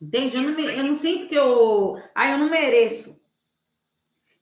Entende? 0.00 0.36
Eu 0.36 0.42
não, 0.42 0.60
eu 0.60 0.84
não 0.84 0.94
sinto 0.94 1.28
que 1.28 1.34
eu. 1.34 2.00
Ah, 2.14 2.30
eu 2.30 2.38
não 2.38 2.48
mereço. 2.48 3.20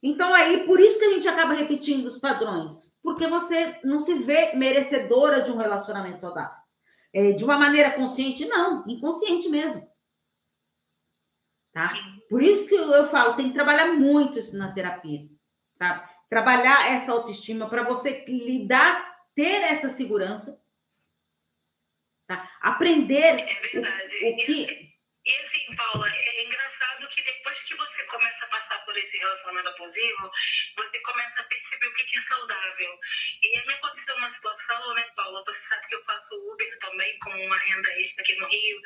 Então, 0.02 0.32
aí, 0.34 0.66
por 0.66 0.78
isso 0.78 0.98
que 0.98 1.04
a 1.04 1.10
gente 1.10 1.26
acaba 1.26 1.54
repetindo 1.54 2.06
os 2.06 2.18
padrões. 2.18 2.96
Porque 3.02 3.26
você 3.26 3.80
não 3.82 4.00
se 4.00 4.14
vê 4.14 4.54
merecedora 4.54 5.42
de 5.42 5.50
um 5.50 5.56
relacionamento 5.56 6.20
saudável. 6.20 6.56
É, 7.12 7.32
de 7.32 7.44
uma 7.44 7.56
maneira 7.56 7.92
consciente, 7.92 8.44
não, 8.44 8.86
inconsciente 8.86 9.48
mesmo. 9.48 9.88
Tá? 11.72 11.88
Por 12.28 12.42
isso 12.42 12.68
que 12.68 12.74
eu 12.74 13.06
falo, 13.06 13.36
tem 13.36 13.48
que 13.48 13.54
trabalhar 13.54 13.94
muito 13.94 14.38
isso 14.38 14.56
na 14.58 14.72
terapia. 14.72 15.26
Tá? 15.78 16.10
Trabalhar 16.28 16.90
essa 16.92 17.12
autoestima 17.12 17.68
para 17.68 17.82
você 17.82 18.24
lidar 18.26 19.16
ter 19.36 19.62
essa 19.64 19.90
segurança, 19.90 20.58
tá? 22.26 22.50
aprender 22.62 23.36
é 23.38 23.60
verdade. 23.72 24.24
o, 24.24 24.28
o 24.30 24.36
que. 24.38 24.85
Assim, 25.66 25.74
Paula, 25.74 26.08
é 26.08 26.44
engraçado 26.44 27.08
que 27.08 27.22
depois 27.22 27.58
que 27.60 27.74
você 27.74 28.04
começa 28.04 28.44
a 28.44 28.48
passar 28.48 28.78
por 28.84 28.96
esse 28.96 29.18
relacionamento 29.18 29.68
abusivo, 29.70 30.30
você 30.76 30.98
começa 31.00 31.40
a 31.40 31.44
perceber 31.44 31.86
o 31.88 31.92
que 31.92 32.16
é 32.16 32.20
saudável. 32.20 33.00
E 33.42 33.58
a 33.58 33.66
me 33.66 33.74
aconteceu 33.74 34.14
uma 34.16 34.30
situação, 34.30 34.94
né, 34.94 35.02
Paula? 35.16 35.42
Você 35.44 35.60
sabe 35.68 35.88
que 35.88 35.96
eu 35.96 36.04
faço 36.04 36.34
Uber 36.52 36.78
também, 36.78 37.18
como 37.18 37.42
uma 37.42 37.56
renda 37.58 37.90
extra 38.00 38.22
aqui 38.22 38.36
no 38.36 38.48
Rio. 38.48 38.80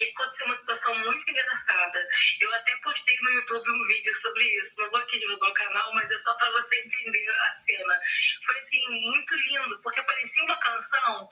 E 0.00 0.04
aconteceu 0.04 0.46
uma 0.46 0.56
situação 0.56 0.94
muito 1.00 1.30
engraçada. 1.30 2.08
Eu 2.40 2.54
até 2.54 2.76
postei 2.78 3.16
no 3.20 3.30
YouTube 3.32 3.70
um 3.70 3.84
vídeo 3.88 4.14
sobre 4.20 4.44
isso. 4.44 4.74
Não 4.78 4.90
vou 4.90 5.00
aqui 5.00 5.18
divulgar 5.18 5.50
o 5.50 5.54
canal, 5.54 5.94
mas 5.94 6.10
é 6.10 6.16
só 6.16 6.32
para 6.34 6.50
você 6.52 6.76
entender 6.76 7.28
a 7.28 7.54
cena. 7.54 8.00
Foi 8.46 8.58
assim, 8.58 8.88
muito 8.88 9.34
lindo, 9.34 9.78
porque 9.82 10.02
parecia 10.02 10.44
uma 10.44 10.56
canção. 10.56 11.28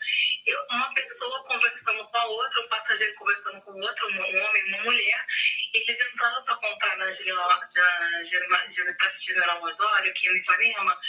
Uma 0.70 0.94
pessoa 0.94 1.44
conversando 1.44 2.04
com 2.04 2.16
a 2.16 2.26
outra, 2.26 2.60
um 2.60 2.68
passageiro 2.68 3.14
conversando 3.14 3.60
com 3.62 3.72
outro, 3.72 4.08
um 4.08 4.18
homem, 4.18 4.64
uma 4.68 4.84
mulher. 4.84 5.26
Eles 5.74 6.00
entraram 6.00 6.44
para 6.44 6.56
comprar 6.56 6.96
na, 6.96 7.10
Praça 8.98 9.20
General 9.22 9.62
Osório, 9.62 10.10
aqui 10.10 10.28
em 10.28 10.36
Ipanema, 10.36 11.00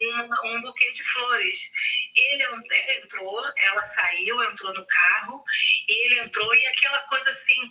um, 0.00 0.48
um 0.48 0.60
buquê 0.62 0.90
de 0.92 1.04
flores. 1.04 1.58
Ele, 2.16 2.44
ele 2.44 2.98
entrou, 2.98 3.42
ela 3.56 3.82
saiu, 3.82 4.42
entrou 4.42 4.72
no 4.74 4.86
carro, 4.86 5.44
ele 5.88 6.18
entrou 6.20 6.54
e 6.54 6.66
aquela 6.66 7.00
coisa 7.00 7.30
assim, 7.30 7.70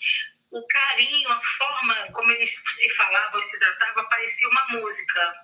o 0.52 0.68
carinho, 0.68 1.32
a 1.32 1.42
forma 1.42 1.96
como 2.12 2.32
eles 2.32 2.50
se 2.50 2.96
falavam, 2.96 3.42
se 3.44 3.60
tratavam, 3.60 4.10
parecia 4.10 4.50
uma 4.50 4.68
música. 4.70 5.36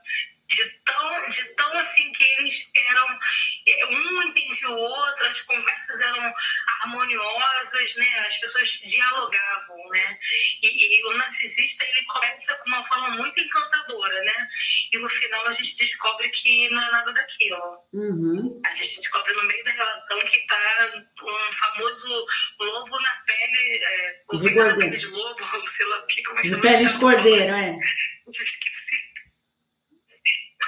De 0.47 0.69
tão, 0.85 1.25
de 1.27 1.43
tão 1.55 1.73
assim 1.77 2.11
que 2.11 2.23
eles 2.23 2.69
eram 2.89 3.19
é, 3.67 3.85
um 3.87 4.23
entendia 4.23 4.69
o 4.69 4.77
outro, 4.77 5.27
as 5.27 5.41
conversas 5.41 5.99
eram 5.99 6.33
harmoniosas, 6.81 7.95
né? 7.95 8.19
As 8.27 8.37
pessoas 8.37 8.69
dialogavam, 8.69 9.89
né? 9.89 10.17
E, 10.61 10.99
e 10.99 11.05
o 11.05 11.17
narcisista 11.17 11.83
ele 11.83 12.05
começa 12.05 12.53
com 12.55 12.69
uma 12.69 12.83
forma 12.83 13.09
muito 13.11 13.39
encantadora, 13.39 14.23
né? 14.23 14.47
E 14.93 14.97
no 14.99 15.09
final 15.09 15.47
a 15.47 15.51
gente 15.51 15.75
descobre 15.77 16.29
que 16.29 16.69
não 16.69 16.81
é 16.81 16.91
nada 16.91 17.11
daquilo. 17.11 17.79
Uhum. 17.93 18.61
A 18.65 18.73
gente 18.75 18.97
descobre 18.97 19.33
no 19.33 19.43
meio 19.43 19.63
da 19.63 19.71
relação 19.71 20.19
que 20.19 20.37
está 20.37 20.91
um 21.23 21.53
famoso 21.53 22.27
lobo 22.59 22.99
na 22.99 23.23
pele, 23.25 23.83
é, 23.83 24.21
ovelha 24.29 24.65
na 24.65 24.75
pele 24.75 24.97
de 24.97 25.07
lobo, 25.07 25.67
sei 25.67 25.85
lá, 25.87 26.01
que 26.07 26.23
como 26.23 26.39
é 26.39 26.41
que 26.41 26.49
De 26.49 26.61
pele 26.61 26.85
de 26.85 26.99
cordeiro, 26.99 27.53
é. 27.53 27.77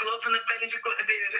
Na 0.05 0.39
pele 0.39 0.67
de 0.67 0.81
cordeiro. 0.81 1.39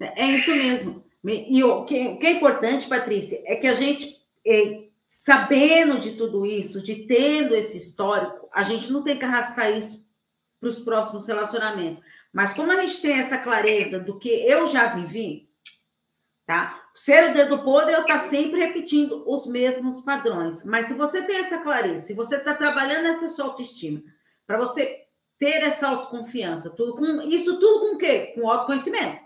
É 0.00 0.26
isso 0.26 0.50
mesmo. 0.50 1.04
E 1.24 1.62
o 1.62 1.84
que, 1.84 2.08
o 2.08 2.18
que 2.18 2.26
é 2.26 2.32
importante, 2.32 2.88
Patrícia, 2.88 3.40
é 3.46 3.54
que 3.56 3.68
a 3.68 3.74
gente, 3.74 4.16
é, 4.44 4.88
sabendo 5.08 6.00
de 6.00 6.16
tudo 6.16 6.44
isso, 6.44 6.82
de 6.82 7.06
tendo 7.06 7.54
esse 7.54 7.78
histórico, 7.78 8.48
a 8.52 8.64
gente 8.64 8.90
não 8.90 9.04
tem 9.04 9.16
que 9.16 9.24
arrastar 9.24 9.70
isso 9.70 10.04
para 10.58 10.68
os 10.68 10.80
próximos 10.80 11.26
relacionamentos. 11.26 12.00
Mas 12.32 12.54
como 12.54 12.72
a 12.72 12.76
gente 12.80 13.00
tem 13.00 13.18
essa 13.18 13.38
clareza 13.38 14.00
do 14.00 14.18
que 14.18 14.28
eu 14.28 14.66
já 14.68 14.86
vivi, 14.94 15.48
tá? 16.46 16.82
Ser 16.94 17.30
o 17.30 17.34
dedo 17.34 17.62
podre, 17.62 17.94
eu 17.94 18.02
estar 18.02 18.18
tá 18.18 18.20
sempre 18.20 18.58
repetindo 18.58 19.22
os 19.26 19.46
mesmos 19.46 20.00
padrões. 20.02 20.64
Mas 20.64 20.86
se 20.86 20.94
você 20.94 21.22
tem 21.22 21.36
essa 21.36 21.58
clareza, 21.58 22.04
se 22.04 22.14
você 22.14 22.36
está 22.36 22.54
trabalhando 22.54 23.06
essa 23.06 23.28
sua 23.28 23.46
autoestima, 23.46 24.02
para 24.46 24.58
você 24.58 25.01
ter 25.42 25.60
essa 25.64 25.88
autoconfiança, 25.88 26.70
tudo 26.70 26.94
com 26.94 27.20
isso 27.22 27.58
tudo 27.58 27.80
com 27.80 27.96
o 27.96 27.98
quê? 27.98 28.32
Com 28.32 28.48
autoconhecimento. 28.48 29.20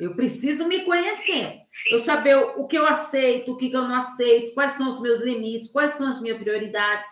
Eu 0.00 0.16
preciso 0.16 0.66
me 0.66 0.84
conhecer. 0.84 1.60
Eu 1.92 2.00
saber 2.00 2.34
o 2.34 2.66
que 2.66 2.76
eu 2.76 2.84
aceito, 2.84 3.52
o 3.52 3.56
que 3.56 3.70
eu 3.70 3.82
não 3.82 3.94
aceito, 3.94 4.52
quais 4.52 4.72
são 4.72 4.88
os 4.88 5.00
meus 5.00 5.20
limites, 5.20 5.70
quais 5.70 5.92
são 5.92 6.08
as 6.08 6.20
minhas 6.20 6.38
prioridades. 6.38 7.08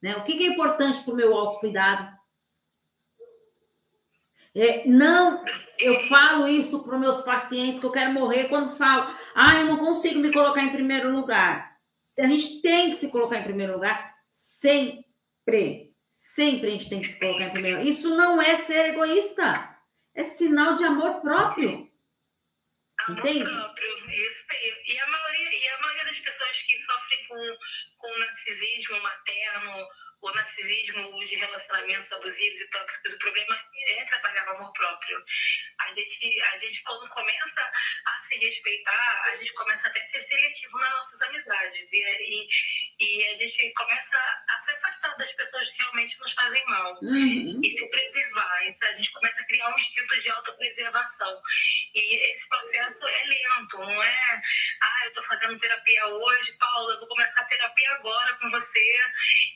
Né? 0.00 0.16
O 0.16 0.22
que 0.22 0.40
é 0.44 0.46
importante 0.46 1.02
para 1.02 1.12
o 1.12 1.16
meu 1.16 1.36
autocuidado. 1.36 2.16
É, 4.54 4.86
não, 4.86 5.36
eu 5.80 5.98
falo 6.04 6.46
isso 6.46 6.84
para 6.84 6.94
os 6.94 7.00
meus 7.00 7.20
pacientes 7.22 7.80
que 7.80 7.86
eu 7.86 7.90
quero 7.90 8.12
morrer 8.12 8.44
quando 8.44 8.76
falo, 8.76 9.12
ah, 9.34 9.56
eu 9.58 9.66
não 9.66 9.78
consigo 9.78 10.20
me 10.20 10.32
colocar 10.32 10.62
em 10.62 10.70
primeiro 10.70 11.10
lugar. 11.10 11.76
A 12.16 12.26
gente 12.28 12.62
tem 12.62 12.90
que 12.90 12.96
se 12.96 13.08
colocar 13.08 13.40
em 13.40 13.44
primeiro 13.44 13.72
lugar 13.72 14.14
sempre. 14.30 15.89
Sempre 16.40 16.68
a 16.68 16.70
gente 16.70 16.88
tem 16.88 17.00
que 17.02 17.06
se 17.06 17.20
colocar 17.20 17.44
em 17.44 17.52
primeiro 17.52 17.78
lugar. 17.80 17.90
Isso 17.90 18.16
não 18.16 18.40
é 18.40 18.56
ser 18.56 18.86
egoísta 18.86 19.76
é 20.14 20.24
sinal 20.24 20.74
de 20.74 20.84
amor 20.84 21.20
próprio. 21.20 21.86
Amor 23.06 23.18
Entende? 23.18 23.44
próprio, 23.44 24.10
isso 24.10 24.44
aí. 24.50 24.74
E 24.86 24.98
a 25.00 25.06
maioria, 25.06 25.50
e 25.52 25.68
a 25.68 25.80
maioria 25.80 26.04
das 26.04 26.18
pessoas 26.18 26.62
que 26.62 26.78
sofrem 26.80 27.28
com, 27.28 27.58
com 27.98 28.18
narcisismo 28.20 29.02
materno, 29.02 29.86
o 30.22 30.30
narcisismo 30.32 31.24
de 31.24 31.36
relacionamentos 31.36 32.12
abusivos 32.12 32.60
e 32.60 32.66
tóxicos, 32.68 33.12
o 33.12 33.18
problema 33.18 33.58
é 33.88 34.04
trabalhar 34.04 34.46
o 34.48 34.56
amor 34.56 34.72
próprio. 34.72 35.24
A 35.80 35.90
gente, 35.90 36.42
a 36.42 36.58
gente, 36.58 36.82
quando 36.82 37.08
começa 37.08 37.60
a 38.06 38.22
se 38.22 38.38
respeitar, 38.38 39.22
a 39.24 39.34
gente 39.36 39.52
começa 39.54 39.88
até 39.88 40.00
a 40.00 40.06
ser 40.06 40.20
seletivo 40.20 40.78
nas 40.78 40.90
nossas 40.90 41.22
amizades. 41.22 41.92
E, 41.92 41.98
e, 41.98 42.48
e 43.00 43.28
a 43.28 43.34
gente 43.34 43.72
começa 43.72 44.44
a 44.48 44.60
se 44.60 44.70
afastar 44.72 45.16
das 45.16 45.32
pessoas 45.32 45.70
que 45.70 45.82
realmente 45.82 46.18
nos 46.18 46.32
fazem 46.32 46.64
mal. 46.66 46.98
Uhum. 47.02 47.60
E 47.64 47.70
se 47.70 47.88
preservar. 47.88 48.68
Isso, 48.68 48.84
a 48.84 48.92
gente 48.92 49.12
começa 49.12 49.40
a 49.40 49.46
criar 49.46 49.68
um 49.68 49.78
instinto 49.78 50.20
de 50.20 50.30
autopreservação. 50.30 51.42
E 51.94 52.32
esse 52.32 52.46
processo 52.48 53.06
é 53.06 53.24
lento, 53.24 53.78
não 53.78 54.02
é? 54.02 54.42
Ah, 54.82 55.04
eu 55.04 55.08
estou 55.08 55.24
fazendo 55.24 55.58
terapia 55.58 56.06
hoje, 56.06 56.52
Paula, 56.58 56.92
eu 56.92 56.98
vou 57.00 57.08
começar 57.08 57.40
a 57.40 57.44
terapia 57.44 57.90
agora 57.92 58.36
com 58.36 58.50
você. 58.50 58.98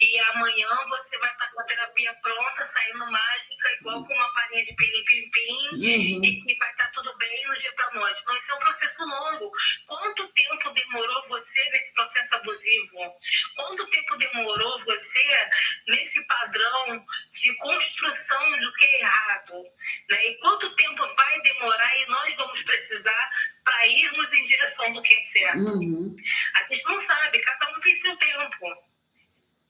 E 0.00 0.18
amanhã 0.20 0.53
amanhã 0.54 0.68
você 0.88 1.18
vai 1.18 1.30
estar 1.30 1.48
com 1.50 1.60
a 1.60 1.64
terapia 1.64 2.14
pronta, 2.22 2.64
saindo 2.64 3.10
mágica, 3.10 3.72
igual 3.80 4.04
com 4.04 4.14
uma 4.14 4.32
farinha 4.32 4.64
de 4.64 4.74
pilim-pim-pim, 4.74 5.68
uhum. 5.72 6.24
e 6.24 6.40
que 6.40 6.58
vai 6.58 6.70
estar 6.70 6.90
tudo 6.92 7.16
bem 7.16 7.46
no 7.48 7.54
dia 7.56 7.72
da 7.76 7.90
noite. 7.92 8.22
Não, 8.26 8.36
isso 8.36 8.52
é 8.52 8.54
um 8.54 8.58
processo 8.58 9.04
longo. 9.04 9.52
Quanto 9.86 10.28
tempo 10.32 10.70
demorou 10.70 11.28
você 11.28 11.70
nesse 11.70 11.92
processo 11.92 12.34
abusivo? 12.36 13.14
Quanto 13.56 13.86
tempo 13.88 14.16
demorou 14.16 14.78
você 14.84 15.50
nesse 15.88 16.24
padrão 16.26 17.06
de 17.32 17.56
construção 17.56 18.58
do 18.58 18.72
que 18.74 18.84
é 18.84 19.00
errado? 19.00 19.64
Né? 20.10 20.26
E 20.28 20.38
quanto 20.38 20.74
tempo 20.76 21.14
vai 21.16 21.40
demorar 21.42 21.96
e 21.98 22.06
nós 22.06 22.34
vamos 22.36 22.62
precisar 22.62 23.30
para 23.64 23.86
irmos 23.86 24.32
em 24.32 24.44
direção 24.44 24.92
do 24.92 25.02
que 25.02 25.14
é 25.14 25.20
certo? 25.20 25.58
Uhum. 25.58 26.16
A 26.54 26.64
gente 26.64 26.84
não 26.84 26.98
sabe, 26.98 27.40
cada 27.40 27.70
um 27.70 27.80
tem 27.80 27.94
seu 27.96 28.16
tempo. 28.16 28.93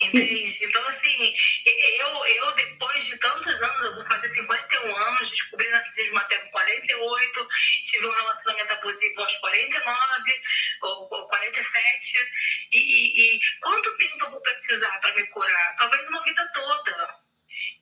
Entende? 0.07 0.65
Então, 0.65 0.87
assim, 0.87 1.35
eu, 1.65 2.27
eu, 2.27 2.53
depois 2.53 3.05
de 3.05 3.17
tantos 3.19 3.63
anos, 3.63 3.85
eu 3.85 3.95
vou 3.95 4.05
fazer 4.05 4.29
51 4.29 4.97
anos, 4.97 5.31
descobri 5.31 5.69
narcisismo 5.69 6.19
até 6.19 6.37
com 6.39 6.51
48, 6.51 7.49
tive 7.85 8.07
um 8.07 8.13
relacionamento 8.13 8.73
abusivo 8.73 9.21
aos 9.23 9.37
49 9.37 10.43
ou, 10.83 11.09
ou 11.11 11.29
47. 11.29 12.69
E, 12.73 12.79
e, 12.79 13.37
e 13.37 13.41
quanto 13.61 13.97
tempo 13.99 14.25
eu 14.25 14.31
vou 14.31 14.43
precisar 14.43 15.01
para 15.01 15.15
me 15.15 15.27
curar? 15.29 15.77
Talvez 15.77 16.09
uma 16.09 16.23
vida 16.23 16.51
toda. 16.53 17.24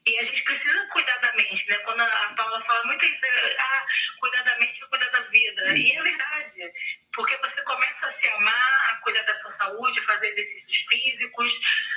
E 0.04 0.18
a 0.18 0.22
gente 0.24 0.42
precisa 0.42 0.86
cuidar 0.88 1.16
da 1.18 1.32
mente, 1.34 1.68
né? 1.68 1.76
Quando 1.78 2.00
a 2.00 2.34
Paula 2.36 2.60
fala 2.60 2.82
muito 2.84 3.04
isso, 3.04 3.24
ah, 3.58 3.86
cuidar 4.18 4.42
da 4.42 4.58
mente 4.58 4.82
é 4.82 4.86
cuidar 4.86 5.08
da 5.10 5.20
vida. 5.20 5.78
E 5.78 5.92
é 5.92 6.02
verdade, 6.02 6.72
porque 7.12 7.36
você 7.36 7.62
começa 7.62 8.06
a 8.06 8.10
se 8.10 8.26
amar, 8.28 8.90
a 8.90 8.96
cuidar 8.96 9.22
da 9.22 9.34
sua 9.36 9.50
saúde, 9.50 10.00
fazer 10.00 10.28
exercícios 10.28 10.76
físicos, 10.88 11.52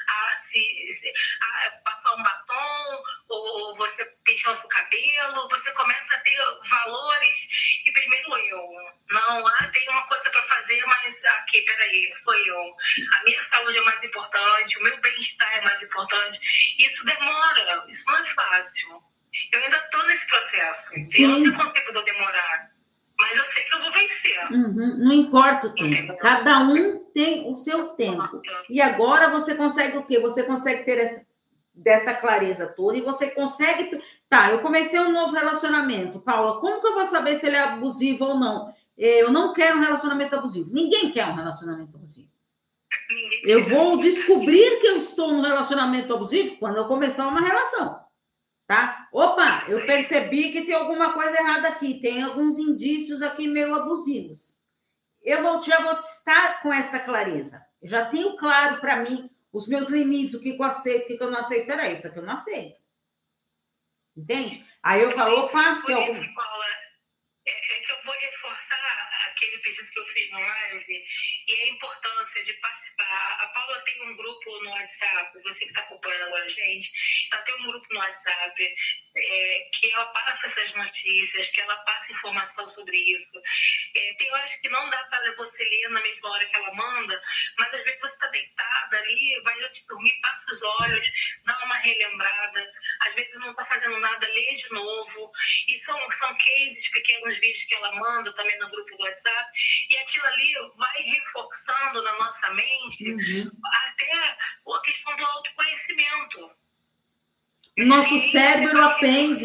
a 0.07 0.37
se, 0.37 1.13
a 1.41 1.71
passar 1.83 2.13
um 2.15 2.23
batom, 2.23 3.03
ou 3.29 3.75
você 3.75 4.05
pintar 4.23 4.53
o 4.53 4.57
seu 4.57 4.67
cabelo, 4.67 5.49
você 5.49 5.71
começa 5.71 6.15
a 6.15 6.19
ter 6.19 6.37
valores. 6.69 7.81
E 7.85 7.91
primeiro 7.91 8.37
eu, 8.37 8.95
não, 9.11 9.47
ah, 9.47 9.69
tem 9.71 9.89
uma 9.89 10.03
coisa 10.07 10.29
para 10.29 10.43
fazer, 10.43 10.85
mas 10.85 11.25
aqui, 11.25 11.61
peraí, 11.61 12.13
sou 12.23 12.35
eu. 12.35 12.75
A 13.19 13.23
minha 13.23 13.41
saúde 13.43 13.77
é 13.77 13.81
mais 13.81 14.03
importante, 14.03 14.77
o 14.77 14.83
meu 14.83 14.97
bem-estar 14.97 15.57
é 15.57 15.61
mais 15.61 15.81
importante. 15.81 16.39
Isso 16.79 17.03
demora 17.05 17.64
isso 17.87 18.03
não 18.05 18.17
é 18.17 18.23
fácil. 18.25 19.03
Eu 19.51 19.63
ainda 19.63 19.77
estou 19.77 20.05
nesse 20.07 20.27
processo. 20.27 20.89
Sim. 21.11 21.23
Eu 21.23 21.29
não 21.29 21.37
sei 21.37 21.51
quanto 21.51 21.73
tempo 21.73 21.89
eu 21.89 21.93
vou 21.93 22.05
demorar. 22.05 22.75
Mas 23.19 23.35
eu 23.37 23.43
sei 23.45 23.63
que 23.63 23.73
eu 23.75 23.81
vou 23.81 23.91
vencer. 23.91 24.51
Uhum. 24.51 24.97
Não 24.97 25.13
importa 25.13 25.67
o 25.67 25.73
tempo. 25.73 25.87
Entendeu? 25.87 26.17
Cada 26.17 26.59
um 26.59 26.99
tem 27.13 27.49
o 27.49 27.55
seu 27.55 27.89
tempo. 27.89 28.41
E 28.69 28.81
agora 28.81 29.29
você 29.29 29.55
consegue 29.55 29.97
o 29.97 30.03
quê? 30.03 30.19
Você 30.19 30.43
consegue 30.43 30.83
ter 30.83 30.97
essa, 30.97 31.25
dessa 31.73 32.13
clareza 32.13 32.67
toda 32.67 32.97
e 32.97 33.01
você 33.01 33.29
consegue. 33.29 34.01
Tá, 34.29 34.51
eu 34.51 34.59
comecei 34.59 34.99
um 34.99 35.11
novo 35.11 35.33
relacionamento. 35.33 36.19
Paula, 36.19 36.59
como 36.59 36.81
que 36.81 36.87
eu 36.87 36.93
vou 36.93 37.05
saber 37.05 37.35
se 37.35 37.45
ele 37.47 37.55
é 37.55 37.61
abusivo 37.61 38.25
ou 38.25 38.39
não? 38.39 38.73
Eu 38.97 39.31
não 39.31 39.53
quero 39.53 39.77
um 39.77 39.81
relacionamento 39.81 40.35
abusivo. 40.35 40.73
Ninguém 40.73 41.11
quer 41.11 41.27
um 41.27 41.35
relacionamento 41.35 41.95
abusivo. 41.95 42.29
Eu 43.43 43.63
vou 43.65 43.99
descobrir 43.99 44.79
que 44.79 44.87
eu 44.87 44.97
estou 44.97 45.33
no 45.33 45.41
relacionamento 45.41 46.13
abusivo 46.13 46.57
quando 46.57 46.77
eu 46.77 46.87
começar 46.87 47.27
uma 47.27 47.41
relação. 47.41 48.03
Tá? 48.67 49.07
Opa, 49.13 49.59
eu 49.67 49.85
percebi 49.85 50.51
que 50.51 50.65
tem 50.65 50.73
alguma 50.73 51.13
coisa 51.13 51.37
errada 51.37 51.67
aqui, 51.67 52.01
tem 52.01 52.23
alguns 52.23 52.57
indícios 52.57 53.21
aqui 53.21 53.47
meio 53.47 53.75
abusivos. 53.75 54.59
Eu 55.21 55.41
vou, 55.43 55.61
já 55.63 55.81
vou 55.81 55.99
estar 55.99 56.61
com 56.61 56.73
esta 56.73 56.99
clareza. 56.99 57.63
Eu 57.81 57.89
já 57.89 58.05
tenho 58.05 58.35
claro 58.37 58.81
para 58.81 58.97
mim 58.97 59.29
os 59.53 59.67
meus 59.67 59.89
limites, 59.89 60.33
o 60.33 60.41
que 60.41 60.49
eu 60.49 60.63
aceito, 60.63 61.13
o 61.13 61.17
que 61.17 61.23
eu 61.23 61.31
não 61.31 61.39
aceito. 61.39 61.67
Peraí, 61.67 61.93
isso 61.93 62.07
aqui 62.07 62.17
eu 62.17 62.23
não 62.23 62.33
aceito. 62.33 62.79
Entende? 64.17 64.65
Aí 64.81 65.01
eu 65.01 65.11
falo, 65.11 65.41
opa, 65.41 65.83
tem 65.85 65.95
algum... 65.95 66.33
Paula, 66.33 66.65
é, 67.45 67.77
é 67.77 67.79
que 67.81 67.91
eu 67.91 68.01
vou 68.03 68.15
reforçar 68.15 69.09
aquele 69.27 69.57
pedido 69.59 69.89
que 69.91 69.99
eu 69.99 70.05
fiz 70.05 70.31
no 70.31 70.39
live 70.39 71.05
e 71.47 71.55
a 71.55 71.67
importância 71.67 72.43
de 72.43 72.53
participar. 72.53 73.37
A 73.41 73.47
Paula 73.47 73.79
tem 73.81 74.01
um 74.03 74.15
grupo 74.15 74.63
no 74.63 74.69
WhatsApp, 74.71 75.43
você 75.43 75.59
que 75.59 75.65
está 75.65 75.81
acompanhando 75.81 76.23
agora, 76.23 76.49
gente, 76.49 76.91
ela 77.31 77.41
tem 77.43 77.55
um 77.55 77.67
grupo 77.67 77.87
no 77.91 77.99
WhatsApp 77.99 78.75
é, 79.17 79.69
que 79.73 79.91
ela 79.91 80.05
passa 80.07 80.47
essas 80.47 80.73
notícias, 80.73 81.49
que 81.49 81.61
ela 81.61 81.75
passa 81.77 82.11
informação 82.11 82.67
sobre 82.67 82.97
isso. 82.97 83.41
É, 83.95 84.13
tem 84.17 84.31
horas 84.33 84.51
que 84.55 84.69
não 84.69 84.89
dá 84.89 85.03
para 85.05 85.35
você 85.35 85.63
ler 85.63 85.89
na 85.89 86.01
mesma 86.01 86.31
hora 86.31 86.45
que 86.45 86.55
ela 86.55 86.73
manda, 86.73 87.21
mas 87.57 87.73
às 87.73 87.83
vezes 87.83 87.99
você 87.99 88.13
está 88.13 88.27
deitada 88.27 88.97
ali, 88.97 89.41
vai 89.43 89.59
antes 89.61 89.81
de 89.81 89.87
dormir, 89.87 90.19
passa 90.21 90.51
os 90.51 90.61
olhos, 90.61 91.05
dá 91.45 91.57
uma 91.63 91.77
relembrada, 91.77 92.73
às 93.01 93.13
vezes 93.15 93.35
não 93.35 93.51
está 93.51 93.65
fazendo 93.65 93.99
nada, 93.99 94.27
lê 94.27 94.55
de 94.55 94.69
novo. 94.71 95.31
E 95.67 95.79
são, 95.79 96.11
são 96.11 96.35
cases, 96.37 96.89
pequenos 96.89 97.34
vídeos 97.39 97.65
que 97.65 97.75
ela 97.75 97.95
manda 97.95 98.33
também 98.33 98.57
no 98.59 98.69
grupo 98.69 98.97
do 98.97 99.03
WhatsApp, 99.03 99.51
e 99.89 99.97
aquilo 99.97 100.25
ali 100.25 100.53
vai 100.77 101.01
reforçando 101.03 102.01
na 102.03 102.17
nossa 102.17 102.49
mente 102.53 103.11
uhum. 103.11 103.51
até 103.89 104.37
a 104.75 104.81
questão 104.81 105.15
do 105.15 105.25
autoconhecimento. 105.25 106.51
Nosso 107.77 108.31
cérebro 108.31 108.81
aprende. 108.83 109.43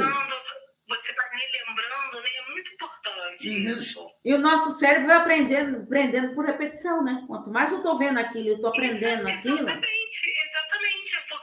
Você 0.91 1.13
está 1.13 1.31
me 1.33 1.41
lembrando, 1.53 2.21
né? 2.21 2.29
É 2.37 2.51
muito 2.51 2.73
importante 2.75 3.49
uhum. 3.49 3.71
isso. 3.71 4.07
E 4.25 4.35
o 4.35 4.39
nosso 4.39 4.73
cérebro 4.73 5.07
vai 5.07 5.19
aprendendo, 5.19 5.85
aprendendo 5.85 6.35
por 6.35 6.45
repetição, 6.45 7.05
né? 7.05 7.25
Quanto 7.29 7.49
mais 7.49 7.71
eu 7.71 7.79
estou 7.79 7.97
vendo 7.97 8.19
aquilo, 8.19 8.49
eu 8.49 8.55
estou 8.57 8.71
aprendendo 8.71 9.29
aquilo. 9.29 9.61
Exatamente, 9.61 10.33
exatamente. 10.45 11.00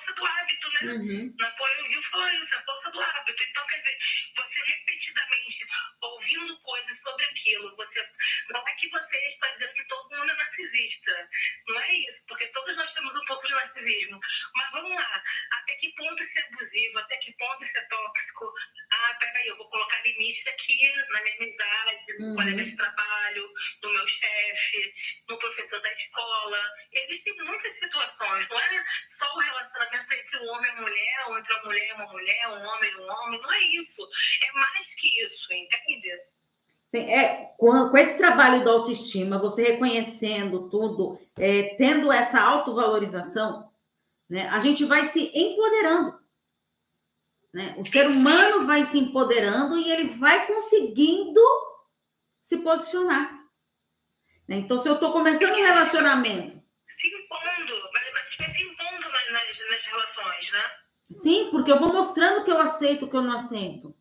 Força 0.08 0.14
do 0.14 0.26
hábito, 0.26 0.70
né? 0.72 0.94
Uhum. 0.94 1.36
Napoleão 1.38 1.92
Hill 1.92 2.04
falou 2.04 2.30
isso, 2.30 2.56
a 2.56 2.62
força 2.64 2.92
do 2.92 3.02
hábito. 3.02 3.44
Então, 3.44 3.68
quer 3.68 3.78
dizer, 3.78 3.98
você 4.36 4.60
repetidamente 4.60 5.68
ouvindo 6.02 6.60
coisas 6.60 7.00
sobre 7.00 7.26
aquilo, 7.26 7.76
você 7.76 8.06
não 8.50 8.68
é 8.68 8.74
que 8.74 8.90
você 8.90 9.18
está 9.18 9.48
dizendo 9.50 9.74
que 9.74 9.88
todo 9.88 10.18
mundo 10.18 10.32
é 10.32 10.36
narcisista. 10.36 11.30
Não 11.68 11.80
é 11.80 11.94
isso, 11.94 12.24
porque 12.28 12.48
todos 12.48 12.76
nós 12.78 12.92
temos 12.92 13.16
um 13.16 13.26
pouco 13.26 13.48
de 13.48 13.54
narcisismo. 13.54 14.20
Mas 14.56 14.72
vamos 14.72 14.96
lá, 14.96 15.24
até 15.52 15.76
que 15.76 15.94
ponto 15.96 16.24
isso 16.24 16.40
é 16.40 16.42
abusivo, 16.44 17.00
até 17.00 17.18
que 17.18 17.34
ponto 17.34 17.64
isso 17.64 17.78
é 17.78 17.82
tóxico? 17.82 18.54
Ah, 18.92 19.14
peraí, 19.20 19.48
eu 19.48 19.58
vou 19.58 19.68
colocar 19.68 20.02
limite 20.04 20.48
aqui 20.50 20.94
na 21.10 21.22
minha 21.22 21.36
amizade, 21.36 22.18
no 22.20 22.28
uhum. 22.28 22.36
colega 22.36 22.64
de 22.64 22.76
trabalho, 22.76 23.54
no 23.84 23.92
meu 23.92 24.08
chefe, 24.08 24.94
professor 25.48 25.82
da 25.82 25.92
escola. 25.94 26.58
Existem 26.92 27.34
muitas 27.46 27.74
situações, 27.76 28.50
não 28.50 28.60
é 28.60 28.84
só 29.10 29.26
o 29.36 29.40
relacionamento 29.40 30.14
entre 30.14 30.38
um 30.40 30.52
homem 30.52 30.70
e 30.70 30.74
uma 30.74 30.82
mulher, 30.82 31.26
ou 31.28 31.38
entre 31.38 31.54
uma 31.54 31.64
mulher 31.64 31.90
e 31.90 31.94
uma 31.94 32.08
mulher, 32.08 32.48
um 32.50 32.68
homem 32.68 32.92
e 32.92 32.96
um 32.98 33.12
homem, 33.12 33.42
não 33.42 33.52
é 33.52 33.62
isso. 33.62 34.10
É 34.44 34.52
mais 34.54 34.96
que 34.96 35.24
isso, 35.24 35.54
entende? 35.54 36.22
Sim, 36.72 37.12
é, 37.12 37.54
com, 37.58 37.90
com, 37.90 37.98
esse 37.98 38.18
trabalho 38.18 38.64
da 38.64 38.72
autoestima, 38.72 39.38
você 39.38 39.64
reconhecendo 39.64 40.70
tudo, 40.70 41.20
é, 41.38 41.76
tendo 41.76 42.12
essa 42.12 42.40
autovalorização, 42.40 43.70
né, 44.30 44.48
a 44.50 44.60
gente 44.60 44.86
vai 44.86 45.06
se 45.06 45.32
empoderando. 45.34 46.18
Né? 47.54 47.76
O 47.78 47.86
ser 47.86 48.08
humano 48.08 48.66
vai 48.66 48.84
se 48.84 48.98
empoderando 49.00 49.78
e 49.78 49.90
ele 49.92 50.08
vai 50.08 50.48
conseguindo 50.48 51.42
se 52.42 52.58
posicionar. 52.58 53.37
Né? 54.48 54.58
Então, 54.58 54.78
se 54.78 54.88
eu 54.88 54.96
estou 54.96 55.12
começando 55.12 55.54
um 55.54 55.62
relacionamento. 55.62 56.62
Se 56.86 57.08
impondo, 57.08 57.74
vai 57.92 58.46
se 58.46 58.62
impondo 58.62 59.10
nas, 59.10 59.32
nas, 59.32 59.70
nas 59.70 59.84
relações, 59.86 60.52
né? 60.52 60.64
Sim, 61.12 61.50
porque 61.52 61.72
eu 61.72 61.80
vou 61.80 61.94
mostrando 61.94 62.44
que 62.44 62.52
eu 62.52 62.60
aceito, 62.60 63.06
o 63.06 63.10
que 63.10 63.16
eu 63.16 63.22
não 63.22 63.36
aceito. 63.36 63.96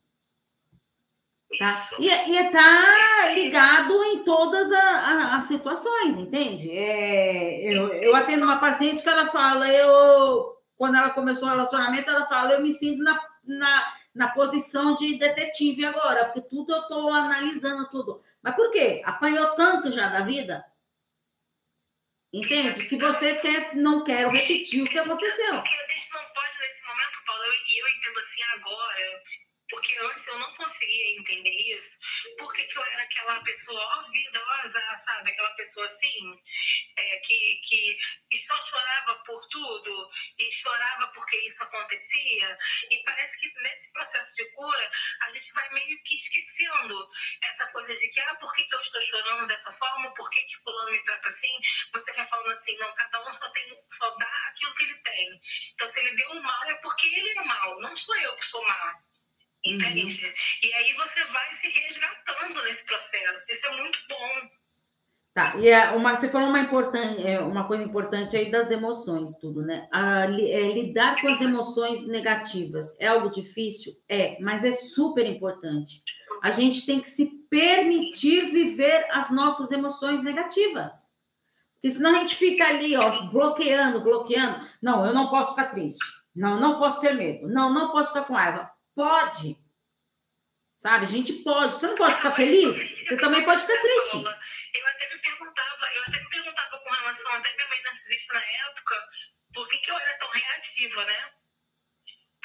Tá? 1.58 1.88
E, 1.98 2.08
e 2.08 2.50
tá 2.50 3.32
ligado 3.32 4.04
em 4.04 4.24
todas 4.24 4.70
as 4.72 5.44
situações, 5.46 6.16
entende? 6.16 6.70
É, 6.70 7.72
eu, 7.72 7.88
eu 7.94 8.14
atendo 8.14 8.44
uma 8.44 8.58
paciente 8.58 9.02
que 9.02 9.08
ela 9.08 9.28
fala, 9.28 9.68
eu, 9.68 10.56
quando 10.76 10.96
ela 10.96 11.10
começou 11.10 11.48
o 11.48 11.50
relacionamento, 11.50 12.10
ela 12.10 12.26
fala, 12.26 12.52
eu 12.52 12.62
me 12.62 12.72
sinto 12.72 13.02
na, 13.02 13.18
na, 13.44 13.94
na 14.14 14.28
posição 14.28 14.96
de 14.96 15.16
detetive 15.18 15.84
agora, 15.84 16.26
porque 16.26 16.42
tudo 16.42 16.72
eu 16.72 16.80
estou 16.80 17.12
analisando 17.12 17.88
tudo. 17.88 18.22
Mas 18.46 18.54
por 18.54 18.70
quê? 18.70 19.02
Apanhou 19.04 19.56
tanto 19.56 19.90
já 19.90 20.08
da 20.08 20.20
vida? 20.20 20.64
Entende? 22.32 22.86
Que 22.86 22.96
você 22.96 23.34
quer, 23.40 23.74
não 23.74 24.04
quer 24.04 24.28
repetir 24.28 24.84
o 24.84 24.86
que 24.86 24.96
aconteceu. 24.96 25.54
A 25.54 25.64
gente 25.64 26.08
não 26.12 26.24
pode, 26.32 26.58
nesse 26.60 26.86
momento, 26.86 27.24
Paulo, 27.26 27.42
e 27.42 27.80
eu, 27.80 27.86
eu 27.86 27.92
entendo 27.92 28.18
assim 28.20 28.42
agora, 28.54 29.24
porque 29.68 29.96
antes 30.00 30.26
eu 30.28 30.38
não 30.38 30.54
conseguia 30.54 31.18
entender 31.18 31.50
isso. 31.50 31.90
Por 32.38 32.52
que, 32.52 32.64
que 32.64 32.78
eu 32.78 32.84
era 32.84 33.02
aquela 33.02 33.40
pessoa, 33.42 33.96
azar, 34.66 35.00
sabe? 35.04 35.30
Aquela 35.30 35.50
pessoa 35.50 35.86
assim, 35.86 36.42
é, 36.96 37.16
que, 37.18 37.60
que 37.64 37.98
só 38.46 38.60
chorava 38.62 39.14
por 39.24 39.48
tudo 39.48 40.10
e 40.38 40.52
chorava 40.52 41.08
porque 41.08 41.36
isso 41.36 41.62
acontecia. 41.62 42.58
E 42.90 43.02
parece 43.04 43.38
que 43.38 43.52
nesse 43.62 43.92
processo 43.92 44.34
de 44.36 44.44
cura, 44.52 44.90
a 45.22 45.30
gente 45.30 45.52
vai 45.52 45.68
meio 45.70 46.02
que 46.02 46.16
esquecendo 46.16 47.10
essa 47.42 47.66
coisa 47.66 47.94
de 47.96 48.08
que, 48.08 48.20
ah, 48.20 48.34
por 48.36 48.52
que, 48.54 48.64
que 48.64 48.74
eu 48.74 48.80
estou 48.80 49.02
chorando 49.02 49.46
dessa 49.46 49.72
forma? 49.72 50.14
Por 50.14 50.28
que, 50.30 50.42
que 50.42 50.56
fulano 50.56 50.90
me 50.90 51.04
trata 51.04 51.28
assim? 51.28 51.60
Você 51.92 52.12
vai 52.12 52.24
falando 52.24 52.52
assim, 52.52 52.76
não, 52.78 52.94
cada 52.94 53.28
um 53.28 53.32
só, 53.32 53.48
tem, 53.50 53.86
só 53.98 54.10
dá 54.16 54.48
aquilo 54.50 54.74
que 54.74 54.84
ele 54.84 54.98
tem. 55.02 55.40
Então, 55.74 55.90
se 55.90 56.00
ele 56.00 56.16
deu 56.16 56.30
um 56.32 56.42
mal, 56.42 56.64
é 56.64 56.74
porque 56.76 57.06
ele 57.06 57.30
é 57.30 57.44
mal, 57.44 57.80
não 57.80 57.96
sou 57.96 58.16
eu 58.16 58.36
que 58.36 58.44
sou 58.44 58.62
má. 58.66 59.02
Entende? 59.66 60.24
Uhum. 60.24 60.32
E 60.62 60.74
aí 60.74 60.92
você 60.94 61.24
vai 61.24 61.48
se 61.54 61.68
resgatando 61.68 62.62
nesse 62.62 62.84
processo. 62.84 63.50
Isso 63.50 63.66
é 63.66 63.76
muito 63.76 63.98
bom. 64.08 64.56
Tá, 65.36 65.54
e 65.58 65.68
é 65.68 65.90
uma, 65.90 66.14
você 66.14 66.30
falou 66.30 66.48
uma, 66.48 66.60
importante, 66.60 67.26
é 67.26 67.38
uma 67.38 67.68
coisa 67.68 67.84
importante 67.84 68.34
aí 68.34 68.50
das 68.50 68.70
emoções, 68.70 69.36
tudo, 69.38 69.60
né? 69.60 69.86
A, 69.92 70.24
é, 70.24 70.72
lidar 70.72 71.20
com 71.20 71.28
as 71.28 71.42
emoções 71.42 72.08
negativas 72.08 72.98
é 72.98 73.08
algo 73.08 73.28
difícil? 73.28 73.92
É, 74.08 74.38
mas 74.40 74.64
é 74.64 74.72
super 74.72 75.26
importante. 75.26 76.02
A 76.42 76.50
gente 76.50 76.86
tem 76.86 77.00
que 77.00 77.10
se 77.10 77.26
permitir 77.50 78.46
viver 78.46 79.06
as 79.10 79.30
nossas 79.30 79.70
emoções 79.70 80.22
negativas. 80.22 81.14
Porque 81.74 81.90
senão 81.90 82.16
a 82.16 82.20
gente 82.20 82.36
fica 82.36 82.66
ali, 82.66 82.96
ó, 82.96 83.26
bloqueando, 83.26 84.00
bloqueando. 84.00 84.66
Não, 84.80 85.04
eu 85.04 85.12
não 85.12 85.28
posso 85.28 85.50
ficar 85.50 85.66
triste. 85.66 86.02
Não, 86.34 86.58
não 86.58 86.78
posso 86.78 86.98
ter 86.98 87.14
medo. 87.14 87.46
Não, 87.46 87.70
não 87.70 87.92
posso 87.92 88.08
ficar 88.08 88.24
com 88.24 88.32
raiva. 88.32 88.70
Pode. 88.96 89.58
Sabe? 90.74 91.04
A 91.04 91.08
gente 91.08 91.34
pode. 91.44 91.76
Você 91.76 91.86
não 91.86 91.94
pode 91.96 92.14
ficar 92.14 92.32
feliz? 92.32 92.74
Você 93.06 93.16
também 93.18 93.44
pode 93.44 93.60
ficar 93.60 93.78
triste. 93.78 94.24
Eu 94.24 94.86
até 94.88 95.14
me 95.14 95.20
perguntava, 95.20 95.86
eu 95.94 96.02
até 96.02 96.18
me 96.18 96.28
perguntava 96.30 96.78
com 96.78 96.90
relação 96.90 97.32
até 97.32 97.54
minha 97.56 97.68
mãe 97.68 97.82
narcisista 97.82 98.32
na 98.32 98.40
época, 98.40 99.08
por 99.52 99.68
que, 99.68 99.78
que 99.78 99.90
eu 99.90 99.98
era 99.98 100.18
tão 100.18 100.30
reativa, 100.30 101.04
né? 101.04 101.32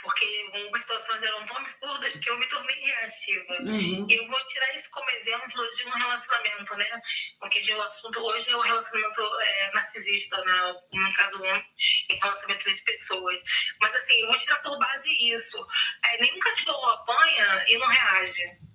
Porque 0.02 0.50
algumas 0.54 0.82
situações 0.82 1.24
eram 1.24 1.46
tão 1.46 1.58
absurdas 1.58 2.14
que 2.14 2.30
eu 2.30 2.38
me 2.38 2.48
tornei 2.48 2.76
reativa. 2.76 3.54
Uhum. 3.62 4.06
E 4.10 4.14
eu 4.14 4.28
vou 4.28 4.48
tirar 4.48 4.76
isso 4.76 4.90
como 4.92 5.10
exemplo 5.12 5.70
de 5.70 5.86
um 5.86 5.92
relacionamento, 5.92 6.76
né? 6.76 7.02
Porque 7.40 7.74
o 7.74 7.82
assunto 7.82 8.20
hoje 8.24 8.50
é 8.50 8.56
o 8.56 8.62
relacionamento 8.62 9.22
é, 9.42 9.72
narcisista, 9.74 10.44
né? 10.44 10.76
No 10.94 11.14
caso, 11.14 11.42
um, 11.42 11.56
em 11.56 12.20
relacionamento 12.20 12.72
de 12.72 12.82
pessoas. 12.82 13.38
Mas 13.80 13.96
assim, 13.96 14.22
eu 14.22 14.28
vou 14.28 14.40
tirar 14.40 14.62
por 14.62 14.78
base 14.80 15.10
isso. 15.32 15.68
É, 16.06 16.18
nenhum 16.22 16.40
cachorro 16.40 16.90
apanha 16.90 17.66
e 17.68 17.78
não 17.78 17.88
reage. 17.88 18.71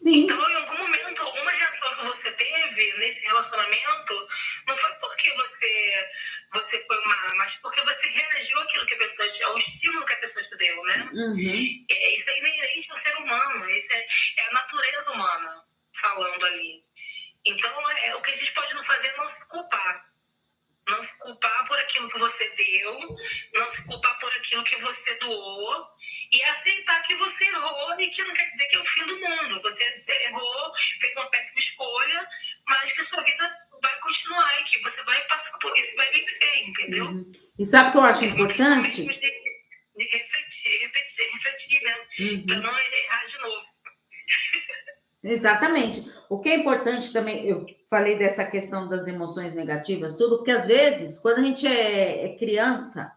Sim. 0.00 0.24
Então, 0.24 0.50
em 0.50 0.54
algum 0.54 0.78
momento, 0.78 1.20
alguma 1.20 1.50
reação 1.50 1.94
que 1.94 2.04
você 2.04 2.32
teve 2.32 2.92
nesse 2.98 3.20
relacionamento 3.26 4.28
não 4.66 4.76
foi 4.76 4.90
porque 4.94 5.30
você, 5.34 6.10
você 6.54 6.84
foi 6.86 7.04
má, 7.04 7.34
mas 7.36 7.54
porque 7.56 7.82
você 7.82 8.08
reagiu 8.08 8.58
àquilo 8.60 8.86
que 8.86 8.94
a 8.94 8.98
pessoa 8.98 9.28
ao 9.48 9.58
estímulo 9.58 10.06
que 10.06 10.14
a 10.14 10.16
pessoa 10.16 10.42
te 10.42 10.56
deu, 10.56 10.82
né? 10.84 11.10
Uhum. 11.12 11.86
É, 11.90 12.10
isso 12.16 12.30
é 12.30 12.38
inerente 12.38 12.90
ao 12.90 12.96
ser 12.96 13.14
humano, 13.18 13.70
isso 13.70 13.92
é, 13.92 14.06
é 14.38 14.48
a 14.48 14.52
natureza 14.52 15.10
humana 15.12 15.64
falando 15.92 16.46
ali. 16.46 16.82
Então, 17.44 17.90
é, 17.90 18.14
o 18.14 18.22
que 18.22 18.30
a 18.30 18.36
gente 18.36 18.52
pode 18.52 18.74
não 18.74 18.84
fazer 18.84 19.08
é 19.08 19.16
não 19.18 19.28
se 19.28 19.46
culpar 19.48 20.09
não 20.90 21.00
se 21.00 21.16
culpar 21.18 21.64
por 21.66 21.78
aquilo 21.78 22.08
que 22.08 22.18
você 22.18 22.48
deu, 22.50 23.16
não 23.54 23.68
se 23.70 23.82
culpar 23.84 24.18
por 24.18 24.32
aquilo 24.34 24.64
que 24.64 24.76
você 24.76 25.14
doou 25.16 25.86
e 26.32 26.42
aceitar 26.44 27.02
que 27.02 27.14
você 27.14 27.44
errou 27.44 28.00
e 28.00 28.08
que 28.08 28.22
não 28.24 28.34
quer 28.34 28.48
dizer 28.50 28.66
que 28.66 28.76
é 28.76 28.80
o 28.80 28.84
fim 28.84 29.06
do 29.06 29.20
mundo. 29.20 29.62
Você, 29.62 29.82
errou, 30.26 30.72
fez 31.00 31.16
uma 31.16 31.30
péssima 31.30 31.58
escolha, 31.58 32.28
mas 32.66 32.92
que 32.92 33.00
a 33.00 33.04
sua 33.04 33.22
vida 33.22 33.56
vai 33.82 33.98
continuar 34.00 34.60
e 34.60 34.64
que 34.64 34.82
você 34.82 35.02
vai 35.04 35.22
passar 35.26 35.58
por 35.58 35.76
isso 35.76 35.92
e 35.92 35.96
vai 35.96 36.10
vencer, 36.12 36.68
entendeu? 36.68 37.04
Uhum. 37.06 37.32
E 37.58 37.66
sabe 37.66 37.88
o 37.88 37.92
que 37.92 37.98
eu 37.98 38.02
acho 38.02 38.24
é 38.24 38.26
importante? 38.26 39.02
De, 39.02 39.12
de 39.12 40.04
refletir, 40.04 40.80
refletir, 40.80 41.30
refletir, 41.32 41.82
né? 41.82 42.06
Uhum. 42.20 42.46
Para 42.46 42.56
não 42.58 42.78
errar 42.78 43.26
de 43.26 43.38
novo. 43.38 43.66
Exatamente. 45.22 46.10
O 46.28 46.40
que 46.40 46.48
é 46.48 46.56
importante 46.56 47.12
também, 47.12 47.46
eu 47.46 47.66
falei 47.88 48.16
dessa 48.16 48.44
questão 48.44 48.88
das 48.88 49.06
emoções 49.06 49.54
negativas, 49.54 50.16
tudo, 50.16 50.38
porque 50.38 50.50
às 50.50 50.66
vezes, 50.66 51.18
quando 51.18 51.38
a 51.38 51.42
gente 51.42 51.66
é, 51.66 52.26
é 52.26 52.36
criança, 52.36 53.12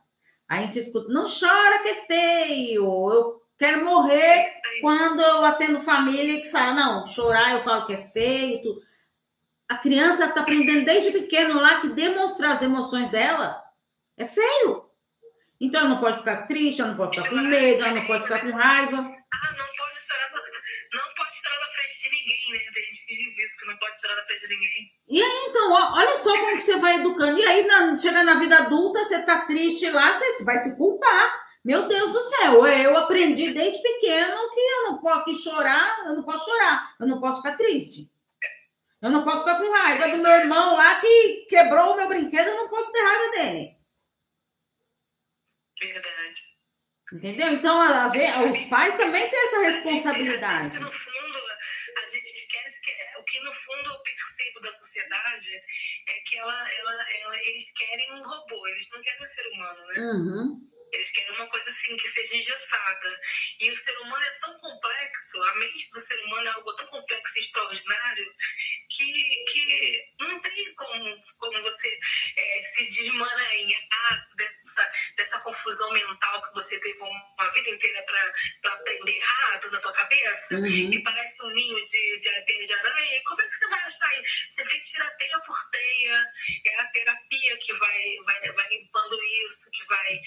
a 0.48 0.62
gente 0.62 0.80
escuta, 0.80 1.12
não 1.12 1.24
chora 1.24 1.82
que 1.82 1.90
é 1.90 2.06
feio, 2.06 2.84
eu 2.84 3.42
quero 3.58 3.86
morrer 3.86 4.50
quando 4.82 5.22
eu 5.22 5.46
atendo 5.46 5.80
família 5.80 6.42
que 6.42 6.50
fala, 6.50 6.74
não, 6.74 7.08
chorar 7.08 7.54
eu 7.54 7.62
falo 7.62 7.86
que 7.86 7.94
é 7.94 7.98
feio. 7.98 8.62
Tudo. 8.62 8.82
A 9.70 9.78
criança 9.78 10.26
está 10.26 10.42
aprendendo 10.42 10.86
desde 10.86 11.12
pequeno 11.12 11.60
lá 11.60 11.80
que 11.80 11.90
demonstrar 11.90 12.52
as 12.52 12.62
emoções 12.62 13.10
dela 13.10 13.64
é 14.18 14.26
feio. 14.28 14.86
Então, 15.60 15.80
ela 15.80 15.90
não 15.90 16.00
pode 16.00 16.18
ficar 16.18 16.46
triste, 16.46 16.82
ela 16.82 16.90
não 16.90 16.98
pode 16.98 17.16
ficar 17.16 17.30
com 17.30 17.38
medo, 17.38 17.84
ela 17.84 17.94
não 17.94 18.06
pode 18.06 18.24
ficar 18.24 18.42
com 18.42 18.52
raiva. 18.52 19.16
Não 24.08 24.24
de 24.24 24.48
ninguém. 24.48 24.92
E 25.08 25.22
aí, 25.22 25.46
então, 25.50 25.72
olha 25.72 26.16
só 26.16 26.32
como 26.32 26.58
que 26.58 26.64
você 26.64 26.78
vai 26.78 27.00
educando. 27.00 27.40
E 27.40 27.46
aí, 27.46 27.66
na, 27.66 27.98
chega 27.98 28.24
na 28.24 28.36
vida 28.36 28.58
adulta, 28.58 29.04
você 29.04 29.22
tá 29.24 29.46
triste 29.46 29.90
lá, 29.90 30.18
você 30.18 30.44
vai 30.44 30.58
se 30.58 30.78
culpar. 30.78 31.44
Meu 31.64 31.88
Deus 31.88 32.12
do 32.12 32.22
céu, 32.22 32.68
eu 32.68 32.98
aprendi 32.98 33.52
desde 33.52 33.82
pequeno 33.82 34.36
que 34.54 34.60
eu 34.60 34.84
não 34.84 34.98
posso 35.00 35.36
chorar, 35.36 36.04
eu 36.06 36.16
não 36.16 36.24
posso 36.24 36.44
chorar, 36.44 36.96
eu 37.00 37.08
não 37.08 37.22
posso 37.22 37.38
ficar 37.42 37.56
triste. 37.56 38.12
Eu 39.02 39.10
não 39.10 39.24
posso 39.24 39.40
ficar 39.40 39.60
com 39.60 39.72
raiva 39.72 40.10
do 40.10 40.18
meu 40.18 40.32
irmão 40.32 40.76
lá 40.76 41.00
que 41.00 41.46
quebrou 41.50 41.94
o 41.94 41.96
meu 41.98 42.08
brinquedo, 42.08 42.48
eu 42.48 42.58
não 42.58 42.70
posso 42.70 42.92
ter 42.92 43.02
raiva 43.02 43.32
dele. 43.32 43.78
Verdade. 45.82 46.54
Entendeu? 47.14 47.54
Então, 47.54 47.80
a, 47.80 48.06
a, 48.06 48.44
os 48.46 48.64
pais 48.70 48.96
também 48.96 49.30
têm 49.30 49.40
essa 49.40 49.60
responsabilidade. 49.60 50.80
No 50.80 50.92
fundo, 50.92 51.18
é, 51.18 51.23
o 53.24 53.26
que 53.26 53.40
no 53.40 53.54
fundo 53.54 53.90
eu 53.90 54.00
percebo 54.02 54.60
da 54.60 54.72
sociedade 54.72 55.50
é 56.10 56.14
que 56.26 56.38
ela, 56.38 56.72
ela, 56.74 56.92
ela, 56.92 57.38
eles 57.38 57.72
querem 57.74 58.14
um 58.14 58.24
robô, 58.24 58.68
eles 58.68 58.88
não 58.92 59.02
querem 59.02 59.24
um 59.24 59.28
ser 59.28 59.48
humano, 59.48 59.88
né? 59.88 60.00
Uhum. 60.00 60.73
Eles 60.94 61.12
querem 61.12 61.32
uma 61.32 61.48
coisa 61.48 61.70
assim 61.70 61.98
que 61.98 62.08
seja 62.08 62.36
engessada. 62.36 63.22
E 63.60 63.72
o 63.72 63.76
ser 63.76 63.98
humano 64.00 64.24
é 64.24 64.32
tão 64.40 64.54
complexo, 64.60 65.42
a 65.42 65.56
mente 65.56 65.90
do 65.90 66.00
ser 66.00 66.20
humano 66.26 66.48
é 66.48 66.52
algo 66.52 66.74
tão 66.76 66.88
complexo 66.88 67.38
e 67.38 67.42
extraordinário 67.42 68.36
que, 68.90 69.46
que 69.52 70.04
não 70.20 70.40
tem 70.42 70.76
como, 70.76 71.20
como 71.40 71.62
você 71.64 72.00
é, 72.38 72.62
se 72.62 72.94
desmaranhar 72.94 74.28
dessa, 74.36 74.92
dessa 75.18 75.40
confusão 75.40 75.92
mental 75.92 76.42
que 76.44 76.54
você 76.54 76.80
teve 76.80 77.00
uma 77.02 77.50
vida 77.52 77.70
inteira 77.72 78.06
para 78.62 78.74
aprender 78.74 79.18
errado 79.18 79.72
na 79.72 79.80
tua 79.80 79.94
cabeça. 79.94 80.56
Uhum. 80.56 80.94
E 80.94 81.04
parece 81.04 81.42
um 81.44 81.50
ninho 81.50 81.80
de, 81.80 82.20
de, 82.20 82.66
de 82.66 82.74
aranha. 82.74 83.16
E 83.16 83.24
como 83.24 83.42
é 83.42 83.48
que 83.48 83.56
você 83.56 83.68
vai 83.68 83.80
achar 83.80 84.22
isso? 84.22 84.52
Você 84.52 84.66
tem 84.66 84.80
que 84.80 84.92
tirar 84.92 85.10
teia 85.12 85.40
por 85.40 85.70
teia. 85.70 86.26
É 86.66 86.80
a 86.80 86.86
terapia 86.88 87.58
que 87.58 87.74
vai, 87.74 88.18
vai, 88.26 88.52
vai 88.52 88.70
limpando 88.70 89.24
isso, 89.24 89.70
que 89.72 89.86
vai 89.86 90.22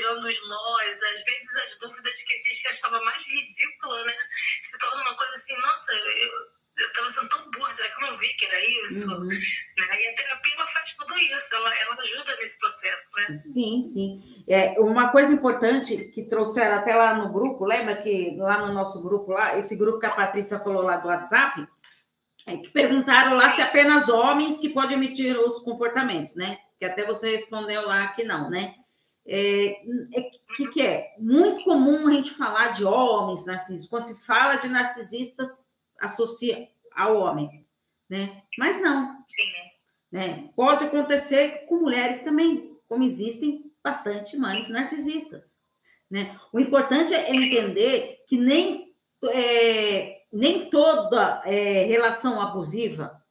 tirando 0.00 0.24
os 0.24 0.48
nós, 0.48 1.02
às 1.02 1.24
vezes 1.24 1.56
as 1.56 1.78
dúvidas 1.78 2.14
que 2.14 2.34
a 2.34 2.48
gente 2.48 2.68
achava 2.68 3.04
mais 3.04 3.22
ridícula, 3.26 4.04
né? 4.04 4.14
Se 4.62 4.78
torna 4.78 5.02
uma 5.02 5.14
coisa 5.14 5.34
assim, 5.34 5.56
nossa, 5.58 5.92
eu 5.92 6.60
eu 6.78 6.86
estava 6.86 7.08
sendo 7.08 7.28
tão 7.28 7.50
burra, 7.50 7.74
será 7.74 7.88
que 7.88 8.02
eu 8.02 8.08
não 8.08 8.16
vi 8.16 8.28
que 8.28 8.46
era 8.46 8.64
isso? 8.64 9.06
Uhum. 9.06 9.26
Né? 9.26 10.02
E 10.02 10.08
a 10.08 10.14
terapia 10.14 10.54
ela 10.56 10.66
faz 10.66 10.94
tudo 10.94 11.18
isso, 11.18 11.54
ela, 11.54 11.74
ela 11.74 11.96
ajuda 11.98 12.36
nesse 12.36 12.58
processo, 12.58 13.08
né? 13.16 13.36
Sim, 13.36 13.82
sim. 13.82 14.44
É, 14.48 14.80
uma 14.80 15.10
coisa 15.12 15.30
importante 15.30 15.96
que 16.14 16.22
trouxeram 16.22 16.76
até 16.76 16.94
lá 16.94 17.12
no 17.14 17.30
grupo, 17.32 17.66
lembra 17.66 18.00
que 18.00 18.34
lá 18.38 18.66
no 18.66 18.72
nosso 18.72 19.02
grupo, 19.02 19.32
lá, 19.32 19.58
esse 19.58 19.76
grupo 19.76 19.98
que 19.98 20.06
a 20.06 20.14
Patrícia 20.14 20.58
falou 20.58 20.82
lá 20.82 20.96
do 20.96 21.08
WhatsApp, 21.08 21.66
é 22.46 22.56
que 22.56 22.70
perguntaram 22.70 23.36
lá 23.36 23.50
se 23.50 23.60
apenas 23.60 24.08
homens 24.08 24.58
que 24.58 24.70
podem 24.70 24.96
emitir 24.96 25.38
os 25.38 25.58
comportamentos, 25.58 26.34
né? 26.34 26.58
Que 26.78 26.86
até 26.86 27.04
você 27.04 27.32
respondeu 27.32 27.86
lá 27.86 28.08
que 28.08 28.24
não, 28.24 28.48
né? 28.48 28.74
É, 29.26 29.66
é, 29.66 30.30
que, 30.56 30.68
que 30.68 30.82
é? 30.82 31.14
Muito 31.18 31.62
comum 31.62 32.08
a 32.08 32.12
gente 32.12 32.32
falar 32.32 32.68
de 32.68 32.84
homens 32.84 33.44
narcisistas. 33.44 33.88
Quando 33.88 34.04
se 34.04 34.26
fala 34.26 34.56
de 34.56 34.68
narcisistas, 34.68 35.66
associa 36.00 36.68
ao 36.94 37.18
homem, 37.18 37.66
né? 38.08 38.42
Mas 38.58 38.80
não. 38.82 39.24
Né? 40.10 40.50
Pode 40.56 40.84
acontecer 40.84 41.66
com 41.66 41.76
mulheres 41.76 42.22
também, 42.22 42.76
como 42.88 43.04
existem 43.04 43.70
bastante 43.82 44.36
mães 44.36 44.68
narcisistas. 44.68 45.58
Né? 46.10 46.38
O 46.52 46.58
importante 46.58 47.14
é 47.14 47.34
entender 47.34 48.24
que 48.26 48.36
nem, 48.36 48.92
é, 49.32 50.22
nem 50.32 50.68
toda 50.68 51.42
é, 51.44 51.84
relação 51.84 52.40
abusiva 52.40 53.22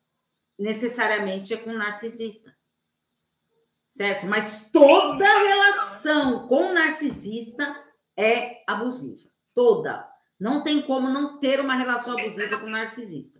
necessariamente 0.57 1.53
é 1.53 1.57
com 1.57 1.71
narcisista 1.73 2.57
certo? 3.91 4.25
Mas 4.25 4.69
toda 4.71 5.25
relação 5.25 6.47
com 6.47 6.73
narcisista 6.73 7.75
é 8.17 8.63
abusiva. 8.67 9.29
Toda. 9.53 10.07
Não 10.39 10.63
tem 10.63 10.81
como 10.81 11.09
não 11.09 11.39
ter 11.39 11.59
uma 11.59 11.75
relação 11.75 12.13
abusiva 12.17 12.57
com 12.57 12.67
narcisista. 12.67 13.39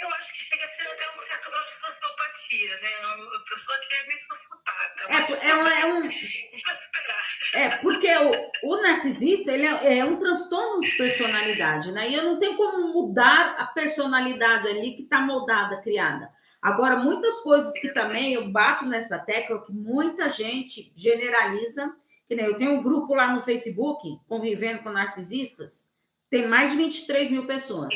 Eu 0.00 0.08
acho 0.08 0.32
que 0.32 0.38
chega 0.38 0.64
a 0.64 0.68
ser 0.68 0.82
até 0.82 1.10
um 1.10 1.22
certo 1.22 1.50
grau 1.50 1.62
de 1.62 1.70
sociopatia, 1.70 2.80
né? 2.80 3.14
Uma 3.14 3.44
pessoa 3.44 3.78
que 3.78 3.94
é 3.94 4.06
meio 4.06 4.20
sociopata. 4.20 5.40
É, 5.42 5.50
é, 5.50 5.56
um, 5.56 5.66
é 5.66 5.86
um. 5.86 6.10
superar. 6.10 7.20
É, 7.54 7.76
porque 7.78 8.08
o, 8.16 8.70
o 8.70 8.82
narcisista 8.82 9.52
ele 9.52 9.66
é, 9.66 9.98
é, 9.98 10.04
um 10.04 10.18
transtorno 10.18 10.80
de 10.80 10.90
personalidade, 10.96 11.92
né? 11.92 12.08
E 12.08 12.14
eu 12.14 12.24
não 12.24 12.38
tenho 12.38 12.56
como 12.56 12.92
mudar 12.92 13.56
a 13.56 13.66
personalidade 13.66 14.68
ali 14.68 14.96
que 14.96 15.02
está 15.02 15.20
moldada, 15.20 15.80
criada. 15.80 16.30
Agora, 16.62 16.96
muitas 16.96 17.40
coisas 17.40 17.72
que 17.80 17.88
também 17.88 18.34
eu 18.34 18.50
bato 18.50 18.84
nessa 18.84 19.18
tecla, 19.18 19.64
que 19.64 19.72
muita 19.72 20.28
gente 20.30 20.92
generaliza, 20.94 21.96
que 22.28 22.34
nem 22.34 22.44
eu 22.44 22.56
tenho 22.56 22.72
um 22.72 22.82
grupo 22.82 23.14
lá 23.14 23.32
no 23.32 23.40
Facebook, 23.40 24.20
convivendo 24.28 24.82
com 24.82 24.90
narcisistas, 24.90 25.90
tem 26.28 26.46
mais 26.46 26.70
de 26.70 26.76
23 26.76 27.30
mil 27.30 27.46
pessoas. 27.46 27.94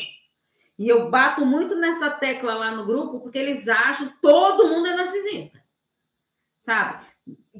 E 0.78 0.88
eu 0.88 1.10
bato 1.10 1.44
muito 1.44 1.76
nessa 1.76 2.10
tecla 2.10 2.54
lá 2.54 2.70
no 2.70 2.86
grupo, 2.86 3.20
porque 3.20 3.38
eles 3.38 3.68
acham 3.68 4.08
que 4.08 4.20
todo 4.20 4.66
mundo 4.68 4.88
é 4.88 4.96
narcisista. 4.96 5.62
Sabe? 6.56 7.06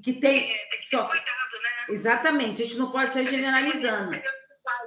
Que 0.03 0.15
tem. 0.15 0.51
É, 0.51 0.81
só... 0.91 1.07
cuidado, 1.07 1.63
né? 1.63 1.95
Exatamente, 1.95 2.63
a 2.63 2.67
gente 2.67 2.79
não 2.79 2.91
pode 2.91 3.13
ser 3.13 3.27
generalizando 3.27 4.11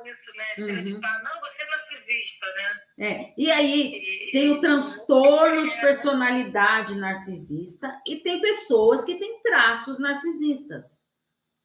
isso, 0.06 0.32
né? 0.36 0.66
Uhum. 0.66 1.00
não, 1.00 1.42
você 1.42 1.63
é 1.63 1.66
narcisista, 1.66 2.46
né? 2.46 2.82
É. 3.00 3.34
E 3.38 3.52
aí 3.52 3.94
e... 3.94 4.32
tem 4.32 4.52
o 4.52 4.62
transtorno 4.62 5.70
de 5.70 5.80
personalidade 5.80 6.96
narcisista 6.96 8.02
e 8.08 8.18
tem 8.18 8.42
pessoas 8.42 9.04
que 9.04 9.16
têm 9.16 9.42
traços 9.42 10.00
narcisistas. 10.00 11.04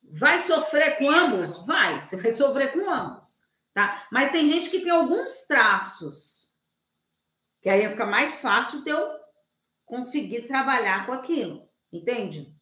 Vai 0.02 0.40
sofrer 0.40 0.98
com 0.98 1.10
ambos? 1.10 1.64
Vai, 1.64 2.00
você 2.00 2.16
vai 2.16 2.32
sofrer 2.32 2.72
com 2.72 2.90
ambos. 2.90 3.42
Tá? 3.72 4.06
Mas 4.12 4.30
tem 4.30 4.50
gente 4.50 4.68
que 4.68 4.80
tem 4.80 4.90
alguns 4.90 5.46
traços, 5.46 6.52
que 7.62 7.70
aí 7.70 7.88
fica 7.88 8.04
mais 8.04 8.40
fácil 8.40 8.82
de 8.82 8.90
eu 8.90 9.22
conseguir 9.86 10.46
trabalhar 10.46 11.06
com 11.06 11.12
aquilo, 11.12 11.66
entende? 11.90 12.54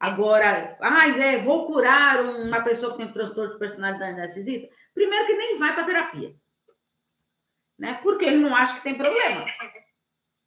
Agora, 0.00 0.78
ai, 0.80 1.20
é, 1.20 1.38
vou 1.38 1.66
curar 1.66 2.24
uma 2.24 2.62
pessoa 2.62 2.92
que 2.92 2.98
tem 2.98 3.12
transtorno 3.12 3.52
de 3.52 3.58
personalidade 3.58 4.16
narcisista. 4.16 4.74
Primeiro 5.00 5.24
que 5.24 5.32
nem 5.32 5.58
vai 5.58 5.74
para 5.74 5.86
terapia. 5.86 6.34
Né? 7.78 7.98
Porque 8.02 8.26
ele 8.26 8.36
não 8.36 8.54
acha 8.54 8.74
que 8.74 8.82
tem 8.82 8.94
problema. 8.94 9.46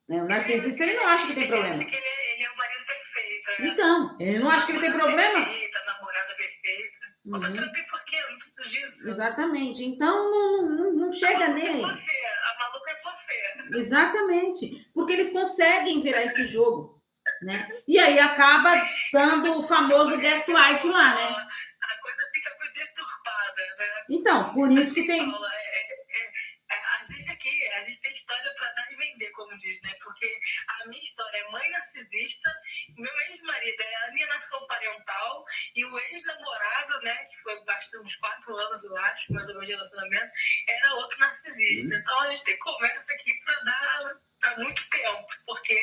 Né? 0.08 0.22
O 0.22 0.28
narcisista 0.28 0.84
ele 0.84 0.94
não 0.94 1.08
acha 1.08 1.26
que 1.26 1.34
tem 1.34 1.48
problema. 1.48 1.74
Ele, 1.74 1.84
ele 1.84 2.44
é 2.44 2.52
o 2.52 2.56
marido 2.56 2.86
perfeito. 2.86 3.62
Né? 3.62 3.70
Então, 3.70 4.18
ele 4.20 4.38
não 4.38 4.52
acha 4.52 4.68
que 4.68 4.74
ele 4.74 4.82
tem 4.82 4.92
problema. 4.92 5.44
Perfeita, 5.44 5.80
namorada 5.88 6.34
perfeita. 6.36 7.00
Uhum. 7.26 7.40
Não 7.40 7.72
tem 7.72 7.88
porquê, 7.88 8.22
não 8.30 8.38
preciso 8.38 8.70
disso. 8.70 9.10
Exatamente. 9.10 9.84
Então, 9.86 10.32
não, 10.32 10.62
não, 10.70 10.94
não 10.94 11.12
chega 11.12 11.46
a 11.46 11.50
nele. 11.50 11.82
É 11.82 11.88
você, 11.88 12.12
a 12.12 12.60
maluca 12.60 12.92
é 12.92 13.02
você. 13.02 13.80
Exatamente. 13.80 14.92
Porque 14.94 15.14
eles 15.14 15.32
conseguem 15.32 16.04
virar 16.04 16.26
esse 16.26 16.46
jogo. 16.46 17.02
Né? 17.42 17.68
E 17.88 17.98
aí 17.98 18.20
acaba 18.20 18.74
dando 19.12 19.58
o 19.58 19.64
famoso 19.64 20.18
guest 20.18 20.48
life 20.48 20.88
lá, 20.88 21.16
né? 21.16 21.48
A 21.84 21.96
coisa 21.98 22.30
fica 22.34 22.50
né? 23.78 24.04
Então, 24.10 24.54
por 24.54 24.72
isso 24.72 24.94
que 24.94 25.08
tem. 25.08 25.22
É, 25.22 25.94
é, 26.14 26.32
é, 26.72 26.76
a 26.76 27.06
gente 27.06 27.30
aqui, 27.30 27.68
a 27.74 27.80
gente 27.82 28.02
tem 28.02 28.12
história 28.14 28.54
para 28.56 28.72
dar 28.72 28.92
e 28.92 28.96
vender, 28.96 29.32
como 29.32 29.58
diz, 29.58 29.82
né? 29.82 29.94
Porque 30.04 30.40
a 30.68 30.88
minha 30.88 31.02
história 31.02 31.38
é 31.38 31.52
mãe 31.52 31.70
narcisista, 31.72 32.50
meu 32.98 33.22
ex-marido 33.30 33.82
é 33.82 33.96
alienação 34.08 34.66
parental 34.68 35.46
e 35.76 35.86
o 35.86 36.00
ex-namorado, 36.00 37.02
né, 37.02 37.16
que 37.26 37.42
foi 37.42 37.64
bastante 37.66 38.06
uns 38.06 38.16
quatro 38.16 38.56
anos, 38.56 38.84
eu 38.84 38.98
acho, 38.98 39.34
mais 39.34 39.48
ou 39.48 39.54
menos 39.54 39.68
de 39.68 39.74
relacionamento, 39.74 40.32
era 40.68 40.94
outro 40.96 41.20
narcisista. 41.20 41.96
Uhum. 41.96 42.02
Então 42.02 42.22
a 42.22 42.28
gente 42.30 42.44
tem 42.44 42.60
conversa 42.60 43.14
aqui 43.14 43.34
para 43.44 43.60
dar 43.62 44.22
para 44.44 44.58
muito 44.58 44.84
tempo, 44.90 45.28
porque 45.46 45.80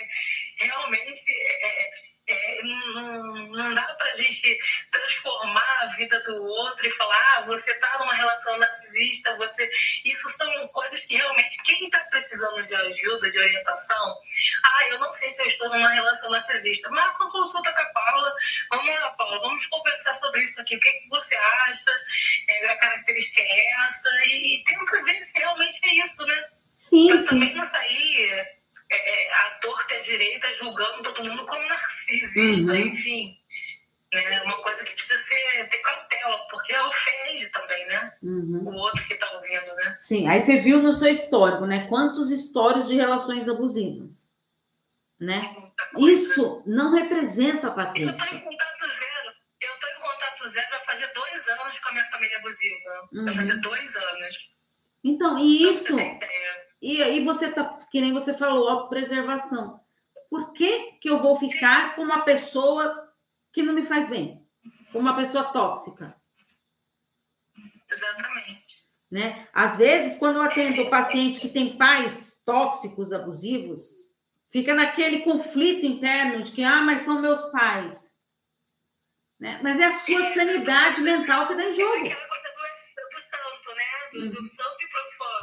realmente 0.58 1.24
é, 1.62 1.90
é, 2.28 2.62
não, 2.62 3.34
não 3.48 3.74
dá 3.74 3.82
para 3.94 4.10
a 4.10 4.16
gente 4.16 4.58
transformar 4.92 5.78
a 5.82 5.86
vida 5.96 6.20
do 6.20 6.44
outro 6.44 6.86
e 6.86 6.90
falar, 6.90 7.38
ah, 7.38 7.40
você 7.42 7.70
está 7.70 7.98
numa 7.98 8.14
relação 8.14 8.58
narcisista, 8.58 9.36
você. 9.38 9.68
Isso 10.04 10.28
são 10.28 10.68
coisas 10.68 11.00
que 11.00 11.16
realmente 11.16 11.62
quem 11.64 11.86
está 11.86 12.00
precisando 12.10 12.62
de 12.62 12.74
ajuda, 12.74 13.30
de 13.30 13.38
orientação, 13.38 14.18
ah, 14.62 14.88
eu 14.90 14.98
não 14.98 15.12
sei 15.14 15.28
se 15.28 15.40
eu 15.40 15.46
estou 15.46 15.68
numa 15.70 15.88
relação 15.88 16.30
narcisista, 16.30 16.90
marca 16.90 17.24
uma 17.24 17.32
consulta 17.32 17.72
com 17.72 17.80
a 17.80 17.86
Paula, 17.86 18.36
vamos 18.70 19.00
lá, 19.00 19.10
Paula, 19.12 19.40
vamos 19.40 19.66
conversar 19.66 20.12
sobre 20.14 20.42
isso 20.42 20.60
aqui, 20.60 20.76
o 20.76 20.80
que, 20.80 20.90
que 20.90 21.08
você 21.08 21.34
acha, 21.34 21.96
é, 22.48 22.70
a 22.70 22.78
característica 22.78 23.40
é 23.40 23.72
essa, 23.72 24.26
e 24.26 24.62
tenta 24.64 25.02
ver 25.02 25.24
se 25.24 25.38
realmente 25.38 25.80
é 25.82 25.94
isso, 25.94 26.26
né? 26.26 26.59
Sim, 26.80 27.08
pra 27.08 27.18
sim. 27.18 27.26
também 27.26 27.54
não 27.54 27.62
sair 27.62 28.30
é, 28.90 29.34
a 29.34 29.50
torta 29.60 29.94
e 29.94 29.98
a 29.98 30.00
direita 30.00 30.56
julgando 30.56 31.02
todo 31.02 31.28
mundo 31.28 31.44
como 31.44 31.68
narcisista, 31.68 32.72
uhum. 32.72 32.78
enfim. 32.78 33.38
É 34.12 34.42
uma 34.42 34.56
coisa 34.56 34.82
que 34.82 34.92
precisa 34.92 35.18
ser, 35.22 35.68
ter 35.68 35.78
cautela, 35.78 36.38
porque 36.50 36.74
ofende 36.74 37.48
também, 37.50 37.86
né? 37.86 38.12
Uhum. 38.22 38.68
O 38.68 38.74
outro 38.74 39.06
que 39.06 39.12
está 39.12 39.30
ouvindo, 39.30 39.74
né? 39.76 39.96
Sim, 40.00 40.26
aí 40.26 40.40
você 40.40 40.56
viu 40.56 40.82
no 40.82 40.92
seu 40.92 41.12
histórico, 41.12 41.66
né? 41.66 41.86
Quantos 41.86 42.30
histórias 42.30 42.88
de 42.88 42.96
relações 42.96 43.46
abusivas, 43.46 44.32
né? 45.20 45.54
Isso 45.98 46.62
não 46.66 46.94
representa 46.94 47.68
a 47.68 47.72
Patrícia. 47.72 48.10
Eu 48.10 48.12
estou 48.12 48.38
em 48.38 48.40
contato 48.40 48.80
zero. 48.80 49.34
Eu 49.60 49.74
estou 49.74 49.90
em 49.90 50.00
contato 50.00 50.50
zero 50.50 50.68
vai 50.70 50.80
fazer 50.80 51.12
dois 51.14 51.48
anos 51.48 51.78
com 51.78 51.88
a 51.90 51.92
minha 51.92 52.04
família 52.06 52.38
abusiva. 52.38 53.08
Uhum. 53.12 53.24
Vai 53.26 53.34
fazer 53.34 53.60
dois 53.60 53.94
anos. 53.94 54.58
Então, 55.04 55.38
e 55.38 55.70
isso... 55.70 55.94
E 56.80 57.02
aí 57.02 57.22
você 57.24 57.50
tá, 57.50 57.78
que 57.90 58.00
nem 58.00 58.12
você 58.12 58.32
falou, 58.32 58.68
autopreservação. 58.68 59.80
Por 60.30 60.52
que, 60.52 60.92
que 61.00 61.10
eu 61.10 61.18
vou 61.18 61.38
ficar 61.38 61.94
com 61.94 62.02
uma 62.02 62.22
pessoa 62.22 63.12
que 63.52 63.62
não 63.62 63.74
me 63.74 63.84
faz 63.84 64.08
bem? 64.08 64.46
Com 64.92 65.00
uma 65.00 65.14
pessoa 65.14 65.44
tóxica? 65.44 66.16
Exatamente. 67.90 68.80
Né? 69.10 69.48
Às 69.52 69.76
vezes, 69.76 70.18
quando 70.18 70.36
eu 70.36 70.42
atendo 70.42 70.82
o 70.82 70.90
paciente 70.90 71.40
que 71.40 71.48
tem 71.48 71.76
pais 71.76 72.40
tóxicos, 72.46 73.12
abusivos, 73.12 74.10
fica 74.50 74.72
naquele 74.72 75.20
conflito 75.20 75.84
interno 75.84 76.42
de 76.42 76.52
que, 76.52 76.62
ah, 76.62 76.80
mas 76.80 77.02
são 77.02 77.20
meus 77.20 77.40
pais. 77.50 78.10
Né? 79.38 79.58
Mas 79.62 79.80
é 79.80 79.86
a 79.86 79.98
sua 79.98 80.24
sanidade 80.26 81.00
mental 81.00 81.48
que 81.48 81.54
dá 81.54 81.64
em 81.64 81.72
jogo. 81.72 82.06
É 82.06 82.12
aquela 82.12 82.28
coisa 82.28 82.50
do, 82.94 83.08
do 83.08 83.20
santo, 83.22 83.76
né? 83.76 83.84
Do, 84.12 84.30
do 84.30 84.38
uhum. 84.38 84.46
santo 84.46 84.76
e 84.80 84.88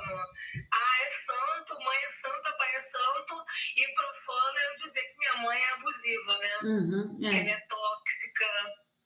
profano. 0.07 0.31
Ah, 0.73 1.01
é 1.01 1.09
santo, 1.09 1.83
mãe 1.83 1.97
é 1.97 2.09
santa, 2.11 2.57
pai 2.57 2.75
é 2.75 2.81
santo, 2.81 3.45
e 3.75 3.93
profano 3.93 4.57
é 4.57 4.67
eu 4.67 4.75
dizer 4.77 5.01
que 5.01 5.17
minha 5.17 5.37
mãe 5.43 5.61
é 5.61 5.71
abusiva, 5.73 6.37
né? 6.37 6.57
Uhum, 6.63 7.19
é. 7.23 7.39
Ela 7.39 7.49
é 7.51 7.59
tóxica, 7.67 8.45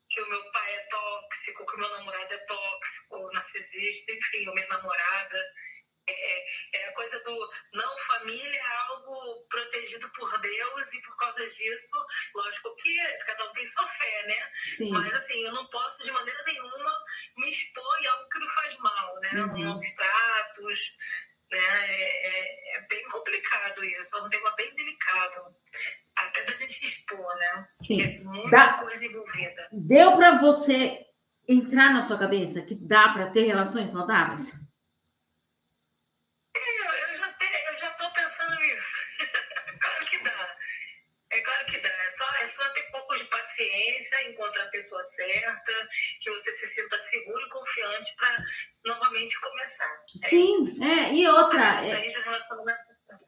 que 0.10 0.22
o 0.22 0.30
meu 0.30 0.52
pai 0.52 0.74
é 0.74 0.88
tóxico, 0.88 1.66
que 1.66 1.76
o 1.76 1.80
meu 1.80 1.90
namorado 1.90 2.34
é 2.34 2.38
tóxico, 2.38 3.32
narcisista, 3.34 4.12
enfim, 4.12 4.50
a 4.50 4.54
minha 4.54 4.68
namorada. 4.68 5.44
É, 6.12 6.46
é, 6.74 6.90
a 6.90 6.94
coisa 6.94 7.20
do 7.24 7.52
não 7.74 7.98
família 8.00 8.60
é 8.60 8.76
algo 8.90 9.42
protegido 9.50 10.10
por 10.14 10.40
Deus 10.40 10.94
e 10.94 11.02
por 11.02 11.18
causa 11.18 11.46
disso, 11.48 12.06
lógico 12.36 12.76
que 12.76 12.98
cada 13.26 13.50
um 13.50 13.54
tem 13.54 13.68
sua 13.68 13.88
fé, 13.88 14.28
né? 14.28 14.52
Sim. 14.78 14.92
Mas 14.92 15.14
assim, 15.14 15.42
eu 15.46 15.54
não 15.54 15.66
posso 15.68 16.02
de 16.02 16.12
maneira 16.12 16.44
nenhuma 16.46 17.00
me 17.38 17.50
expor 17.50 18.02
em 18.02 18.08
algo 18.08 18.30
que 18.30 18.40
me 18.40 18.48
faz 18.50 18.78
mal, 18.80 19.20
né? 19.20 19.30
Uhum. 19.34 19.66
Maus 19.66 19.92
tratos, 19.92 20.96
né? 21.52 21.88
É, 21.90 22.28
é, 22.28 22.78
é, 22.78 22.88
bem 22.88 23.04
complicado 23.10 23.84
isso, 23.84 24.16
é 24.16 24.22
um 24.22 24.30
tema 24.30 24.54
bem 24.56 24.74
delicado. 24.76 25.56
Até 26.18 26.44
da 26.44 26.54
gente 26.54 26.84
expor, 26.84 27.36
né? 27.36 27.68
Sim. 27.74 28.02
É 28.02 28.24
muita 28.24 28.74
coisa 28.74 29.06
envolvida. 29.06 29.70
Deu 29.72 30.16
para 30.18 30.40
você 30.40 31.06
entrar 31.48 31.94
na 31.94 32.04
sua 32.04 32.18
cabeça 32.18 32.62
que 32.62 32.76
dá 32.76 33.10
para 33.10 33.32
ter 33.32 33.44
relações 33.44 33.92
saudáveis? 33.92 34.54
Paciência, 43.62 44.30
encontrar 44.30 44.64
a 44.64 44.70
pessoa 44.70 45.02
certa, 45.02 45.72
que 46.22 46.30
você 46.30 46.52
se 46.54 46.68
sinta 46.68 46.98
seguro 46.98 47.46
e 47.46 47.50
confiante 47.50 48.16
para 48.16 48.46
novamente 48.86 49.40
começar. 49.40 50.04
É 50.24 50.28
Sim, 50.30 50.84
é, 50.84 50.86
é, 50.86 51.14
e 51.14 51.28
outra. 51.28 51.62
É, 51.86 52.14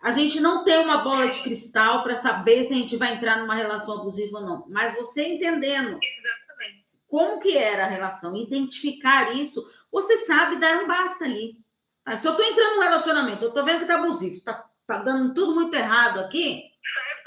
a 0.02 0.12
gente 0.12 0.40
não 0.40 0.64
tem 0.64 0.78
uma 0.78 1.04
bola 1.04 1.28
de 1.28 1.42
cristal 1.42 2.04
para 2.04 2.16
saber 2.16 2.64
se 2.64 2.74
a 2.74 2.78
gente 2.78 2.98
vai 2.98 3.14
entrar 3.14 3.38
numa 3.38 3.56
relação 3.56 4.00
abusiva 4.00 4.40
ou 4.40 4.46
não, 4.46 4.66
mas 4.70 4.96
você 4.96 5.24
entendendo 5.24 6.00
Exatamente. 6.02 6.92
como 7.08 7.40
que 7.40 7.58
era 7.58 7.86
a 7.86 7.90
relação, 7.90 8.36
identificar 8.36 9.36
isso, 9.36 9.62
você 9.92 10.18
sabe 10.20 10.58
dar 10.58 10.84
um 10.84 10.88
basta 10.88 11.26
ali. 11.26 11.58
Ah, 12.06 12.18
se 12.18 12.28
eu 12.28 12.32
estou 12.32 12.46
entrando 12.46 12.76
num 12.76 12.82
relacionamento, 12.82 13.44
eu 13.44 13.50
estou 13.50 13.64
vendo 13.64 13.78
que 13.78 13.84
está 13.84 13.96
abusivo, 13.96 14.36
está 14.36 14.70
tá 14.86 14.98
dando 14.98 15.34
tudo 15.34 15.56
muito 15.56 15.74
errado 15.74 16.20
aqui. 16.20 16.64
Francesa. 16.82 17.23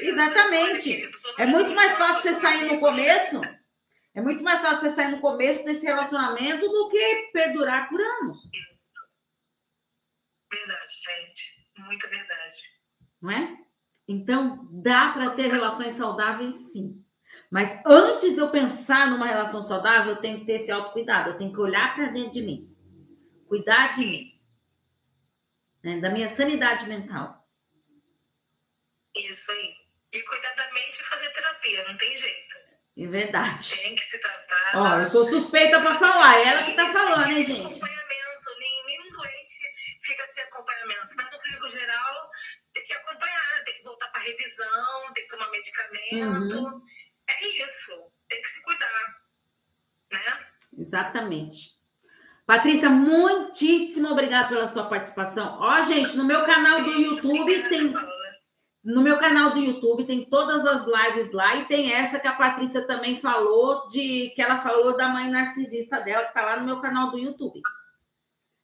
Exatamente. 0.00 1.10
É 1.38 1.46
muito 1.46 1.74
mais 1.74 1.96
fácil 1.96 2.22
você 2.22 2.34
sair 2.34 2.72
no 2.72 2.80
começo. 2.80 3.40
É 4.14 4.20
muito 4.20 4.42
mais 4.42 4.62
fácil 4.62 4.80
você 4.80 4.90
sair 4.90 5.10
no 5.10 5.20
começo 5.20 5.64
desse 5.64 5.84
relacionamento 5.84 6.66
do 6.68 6.88
que 6.88 7.30
perdurar 7.32 7.88
por 7.88 8.00
anos. 8.00 8.38
Isso. 8.72 8.96
Verdade, 10.50 10.92
gente. 10.98 11.68
Muita 11.78 12.08
verdade. 12.08 12.54
Não 13.20 13.30
é? 13.30 13.58
Então, 14.08 14.68
dá 14.70 15.12
para 15.12 15.30
ter 15.30 15.48
relações 15.48 15.94
saudáveis, 15.94 16.54
sim. 16.72 17.04
Mas 17.50 17.80
antes 17.84 18.34
de 18.34 18.40
eu 18.40 18.50
pensar 18.50 19.10
numa 19.10 19.26
relação 19.26 19.62
saudável, 19.62 20.14
eu 20.14 20.20
tenho 20.20 20.40
que 20.40 20.46
ter 20.46 20.54
esse 20.54 20.70
autocuidado. 20.70 21.30
Eu 21.30 21.38
tenho 21.38 21.52
que 21.52 21.60
olhar 21.60 21.94
para 21.94 22.08
dentro 22.08 22.32
de 22.32 22.42
mim. 22.42 22.76
Cuidar 23.46 23.94
de 23.94 24.04
mim. 24.04 24.24
Né? 25.82 26.00
Da 26.00 26.10
minha 26.10 26.28
sanidade 26.28 26.88
mental. 26.88 27.46
Isso 29.14 29.50
aí. 29.50 29.85
E 30.16 30.22
cuidar 30.22 30.54
da 30.54 30.72
mente 30.72 31.00
e 31.00 31.04
fazer 31.04 31.30
terapia, 31.30 31.84
não 31.88 31.96
tem 31.96 32.16
jeito. 32.16 32.56
É 32.98 33.06
verdade. 33.06 33.76
Tem 33.76 33.94
que 33.94 34.02
se 34.02 34.18
tratar. 34.18 34.72
Ó, 34.74 35.00
eu 35.00 35.10
sou 35.10 35.24
suspeita 35.24 35.78
para 35.78 35.98
falar, 35.98 36.38
é 36.38 36.48
ela 36.48 36.62
que 36.62 36.72
tá 36.72 36.90
falando, 36.90 37.28
hein, 37.28 37.44
gente? 37.44 37.66
Acompanhamento, 37.66 38.58
nem, 38.58 38.86
nenhum 38.86 39.12
doente 39.12 39.56
fica 40.00 40.26
sem 40.28 40.42
acompanhamento. 40.44 41.14
Mas 41.16 41.30
no 41.30 41.38
clínico 41.38 41.68
geral, 41.68 42.30
tem 42.72 42.84
que 42.84 42.94
acompanhar, 42.94 43.64
tem 43.64 43.74
que 43.74 43.82
voltar 43.84 44.08
para 44.08 44.22
revisão, 44.22 45.12
tem 45.12 45.24
que 45.24 45.36
tomar 45.36 45.50
medicamento. 45.50 46.56
Uhum. 46.56 46.82
É 47.28 47.48
isso, 47.48 47.92
tem 48.28 48.40
que 48.40 48.48
se 48.48 48.62
cuidar, 48.62 49.20
né? 50.12 50.46
Exatamente. 50.78 51.76
Patrícia, 52.46 52.88
muitíssimo 52.88 54.08
obrigada 54.08 54.48
pela 54.48 54.68
sua 54.68 54.88
participação. 54.88 55.58
Ó, 55.60 55.82
gente, 55.82 56.16
no 56.16 56.24
meu 56.24 56.44
canal 56.44 56.84
do 56.84 56.92
YouTube 56.92 57.68
tem. 57.68 57.92
No 58.86 59.02
meu 59.02 59.18
canal 59.18 59.50
do 59.50 59.58
YouTube 59.58 60.06
tem 60.06 60.24
todas 60.26 60.64
as 60.64 60.86
lives 60.86 61.32
lá 61.32 61.56
e 61.56 61.64
tem 61.64 61.92
essa 61.92 62.20
que 62.20 62.28
a 62.28 62.32
Patrícia 62.32 62.86
também 62.86 63.16
falou 63.16 63.88
de 63.88 64.30
que 64.36 64.40
ela 64.40 64.58
falou 64.58 64.96
da 64.96 65.08
mãe 65.08 65.28
narcisista 65.28 66.00
dela 66.00 66.22
que 66.22 66.28
está 66.28 66.42
lá 66.42 66.56
no 66.60 66.66
meu 66.66 66.80
canal 66.80 67.10
do 67.10 67.18
YouTube. 67.18 67.60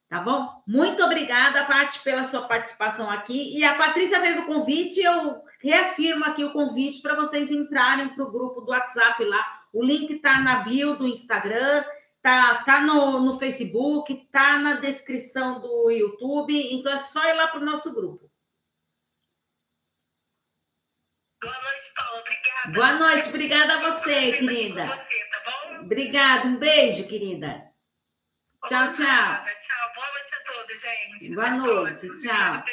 Tá 0.09 0.21
bom? 0.21 0.63
Muito 0.65 1.03
obrigada, 1.03 1.65
Paty, 1.65 1.99
pela 2.05 2.23
sua 2.23 2.43
participação 2.43 3.11
aqui. 3.11 3.59
E 3.59 3.65
a 3.65 3.75
Patrícia 3.77 4.21
fez 4.21 4.39
o 4.39 4.47
convite, 4.47 5.01
eu 5.01 5.43
reafirmo 5.61 6.25
aqui 6.25 6.45
o 6.45 6.53
convite 6.53 7.03
para 7.03 7.17
vocês 7.17 7.51
entrarem 7.51 8.11
para 8.11 8.23
o 8.23 8.31
grupo 8.31 8.61
do 8.61 8.71
WhatsApp 8.71 9.25
lá. 9.25 9.45
O 9.73 9.83
link 9.83 10.09
está 10.09 10.39
na 10.39 10.61
bio 10.61 10.95
do 10.95 11.09
Instagram, 11.09 11.83
tá, 12.23 12.63
tá 12.63 12.81
no, 12.81 13.19
no 13.19 13.41
Facebook, 13.41 14.29
tá 14.31 14.57
na 14.57 14.75
descrição 14.75 15.61
do 15.61 15.91
YouTube. 15.91 16.55
Então 16.75 16.93
é 16.93 16.99
só 16.99 17.29
ir 17.29 17.35
lá 17.35 17.49
para 17.49 17.61
o 17.61 17.65
nosso 17.65 17.93
grupo. 17.93 18.31
Boa 21.43 21.61
noite, 21.61 21.93
Paula. 21.97 22.21
Obrigada. 22.21 22.73
Boa 22.73 22.93
noite, 22.93 23.29
obrigada 23.31 23.75
a 23.75 23.91
você, 23.91 24.33
querida. 24.39 24.87
Você, 24.87 25.29
tá 25.29 25.43
bom? 25.45 25.85
Obrigada, 25.87 26.47
um 26.47 26.57
beijo, 26.57 27.09
querida. 27.09 27.69
Tchau, 28.69 28.93
tchau. 28.93 28.95
Tchau, 28.95 29.93
boa 29.93 30.07
noite 30.13 30.35
a 30.35 30.53
todos, 30.53 30.81
gente. 30.81 31.35
Boa 31.35 31.51
noite, 31.51 32.09
tchau. 32.23 32.65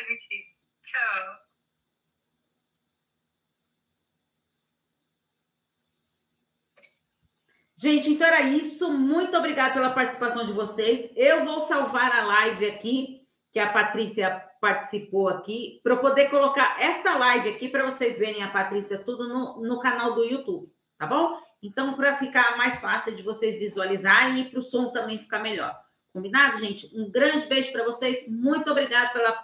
Tchau. 0.84 1.40
Gente, 7.76 8.12
então 8.12 8.28
era 8.28 8.42
isso. 8.42 8.92
Muito 8.92 9.36
obrigada 9.36 9.74
pela 9.74 9.96
participação 9.96 10.46
de 10.46 10.54
vocês. 10.54 11.12
Eu 11.16 11.44
vou 11.44 11.60
salvar 11.60 12.12
a 12.12 12.24
live 12.24 12.68
aqui, 12.68 13.28
que 13.52 13.58
a 13.58 13.74
Patrícia 13.74 14.49
participou 14.60 15.30
aqui, 15.30 15.80
para 15.84 15.96
poder 15.96 16.30
colocar 16.30 16.76
esta 16.80 17.18
live 17.18 17.50
aqui 17.50 17.70
para 17.70 17.86
vocês 17.86 18.18
verem 18.18 18.44
a 18.44 18.50
Patrícia 18.50 18.98
tudo 18.98 19.28
no, 19.28 19.62
no 19.62 19.80
canal 19.80 20.14
do 20.14 20.24
YouTube, 20.24 20.70
tá 20.98 21.08
bom? 21.08 21.40
Então, 21.62 21.94
para 21.94 22.18
ficar 22.18 22.58
mais 22.58 22.80
fácil 22.80 23.16
de 23.16 23.24
vocês 23.24 23.60
visualizarem 23.60 24.42
e 24.42 24.50
para 24.50 24.60
o 24.60 24.64
som 24.64 24.92
também 24.92 25.18
ficar 25.18 25.40
melhor. 25.40 25.78
Combinado, 26.14 26.58
gente? 26.58 26.90
Um 26.98 27.12
grande 27.12 27.46
beijo 27.48 27.72
para 27.72 27.84
vocês. 27.84 28.28
Muito 28.28 28.72
obrigada 28.72 29.10
pela 29.10 29.38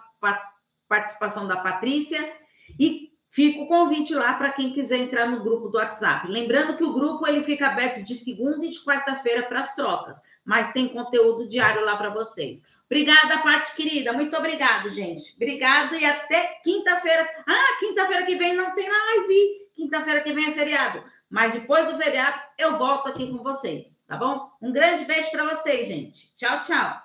participação 0.87 1.47
da 1.47 1.57
Patrícia. 1.57 2.33
E 2.79 3.11
fica 3.29 3.61
o 3.61 3.67
convite 3.67 4.13
lá 4.13 4.33
para 4.33 4.51
quem 4.51 4.73
quiser 4.73 4.97
entrar 4.97 5.27
no 5.27 5.43
grupo 5.43 5.67
do 5.67 5.77
WhatsApp. 5.77 6.27
Lembrando 6.27 6.77
que 6.77 6.83
o 6.83 6.93
grupo 6.93 7.27
ele 7.27 7.41
fica 7.41 7.67
aberto 7.67 8.01
de 8.01 8.15
segunda 8.15 8.65
e 8.65 8.69
de 8.69 8.83
quarta-feira 8.83 9.43
para 9.43 9.59
as 9.59 9.75
trocas, 9.75 10.21
mas 10.43 10.71
tem 10.71 10.87
conteúdo 10.87 11.47
diário 11.47 11.83
lá 11.83 11.97
para 11.97 12.09
vocês. 12.09 12.63
Obrigada, 12.89 13.39
Paty 13.39 13.75
querida. 13.75 14.13
Muito 14.13 14.35
obrigado, 14.37 14.89
gente. 14.89 15.33
Obrigado 15.35 15.95
e 15.95 16.05
até 16.05 16.59
quinta-feira. 16.63 17.27
Ah, 17.47 17.77
quinta-feira 17.79 18.25
que 18.25 18.35
vem 18.35 18.55
não 18.55 18.73
tem 18.75 18.87
live. 18.89 19.69
Quinta-feira 19.75 20.21
que 20.21 20.33
vem 20.33 20.49
é 20.49 20.51
feriado. 20.51 21.03
Mas 21.29 21.53
depois 21.53 21.87
do 21.87 21.97
feriado 21.97 22.39
eu 22.57 22.77
volto 22.77 23.09
aqui 23.09 23.31
com 23.31 23.43
vocês, 23.43 24.05
tá 24.07 24.15
bom? 24.15 24.49
Um 24.61 24.71
grande 24.71 25.05
beijo 25.05 25.31
para 25.31 25.55
vocês, 25.55 25.87
gente. 25.87 26.33
Tchau, 26.35 26.61
tchau. 26.61 27.04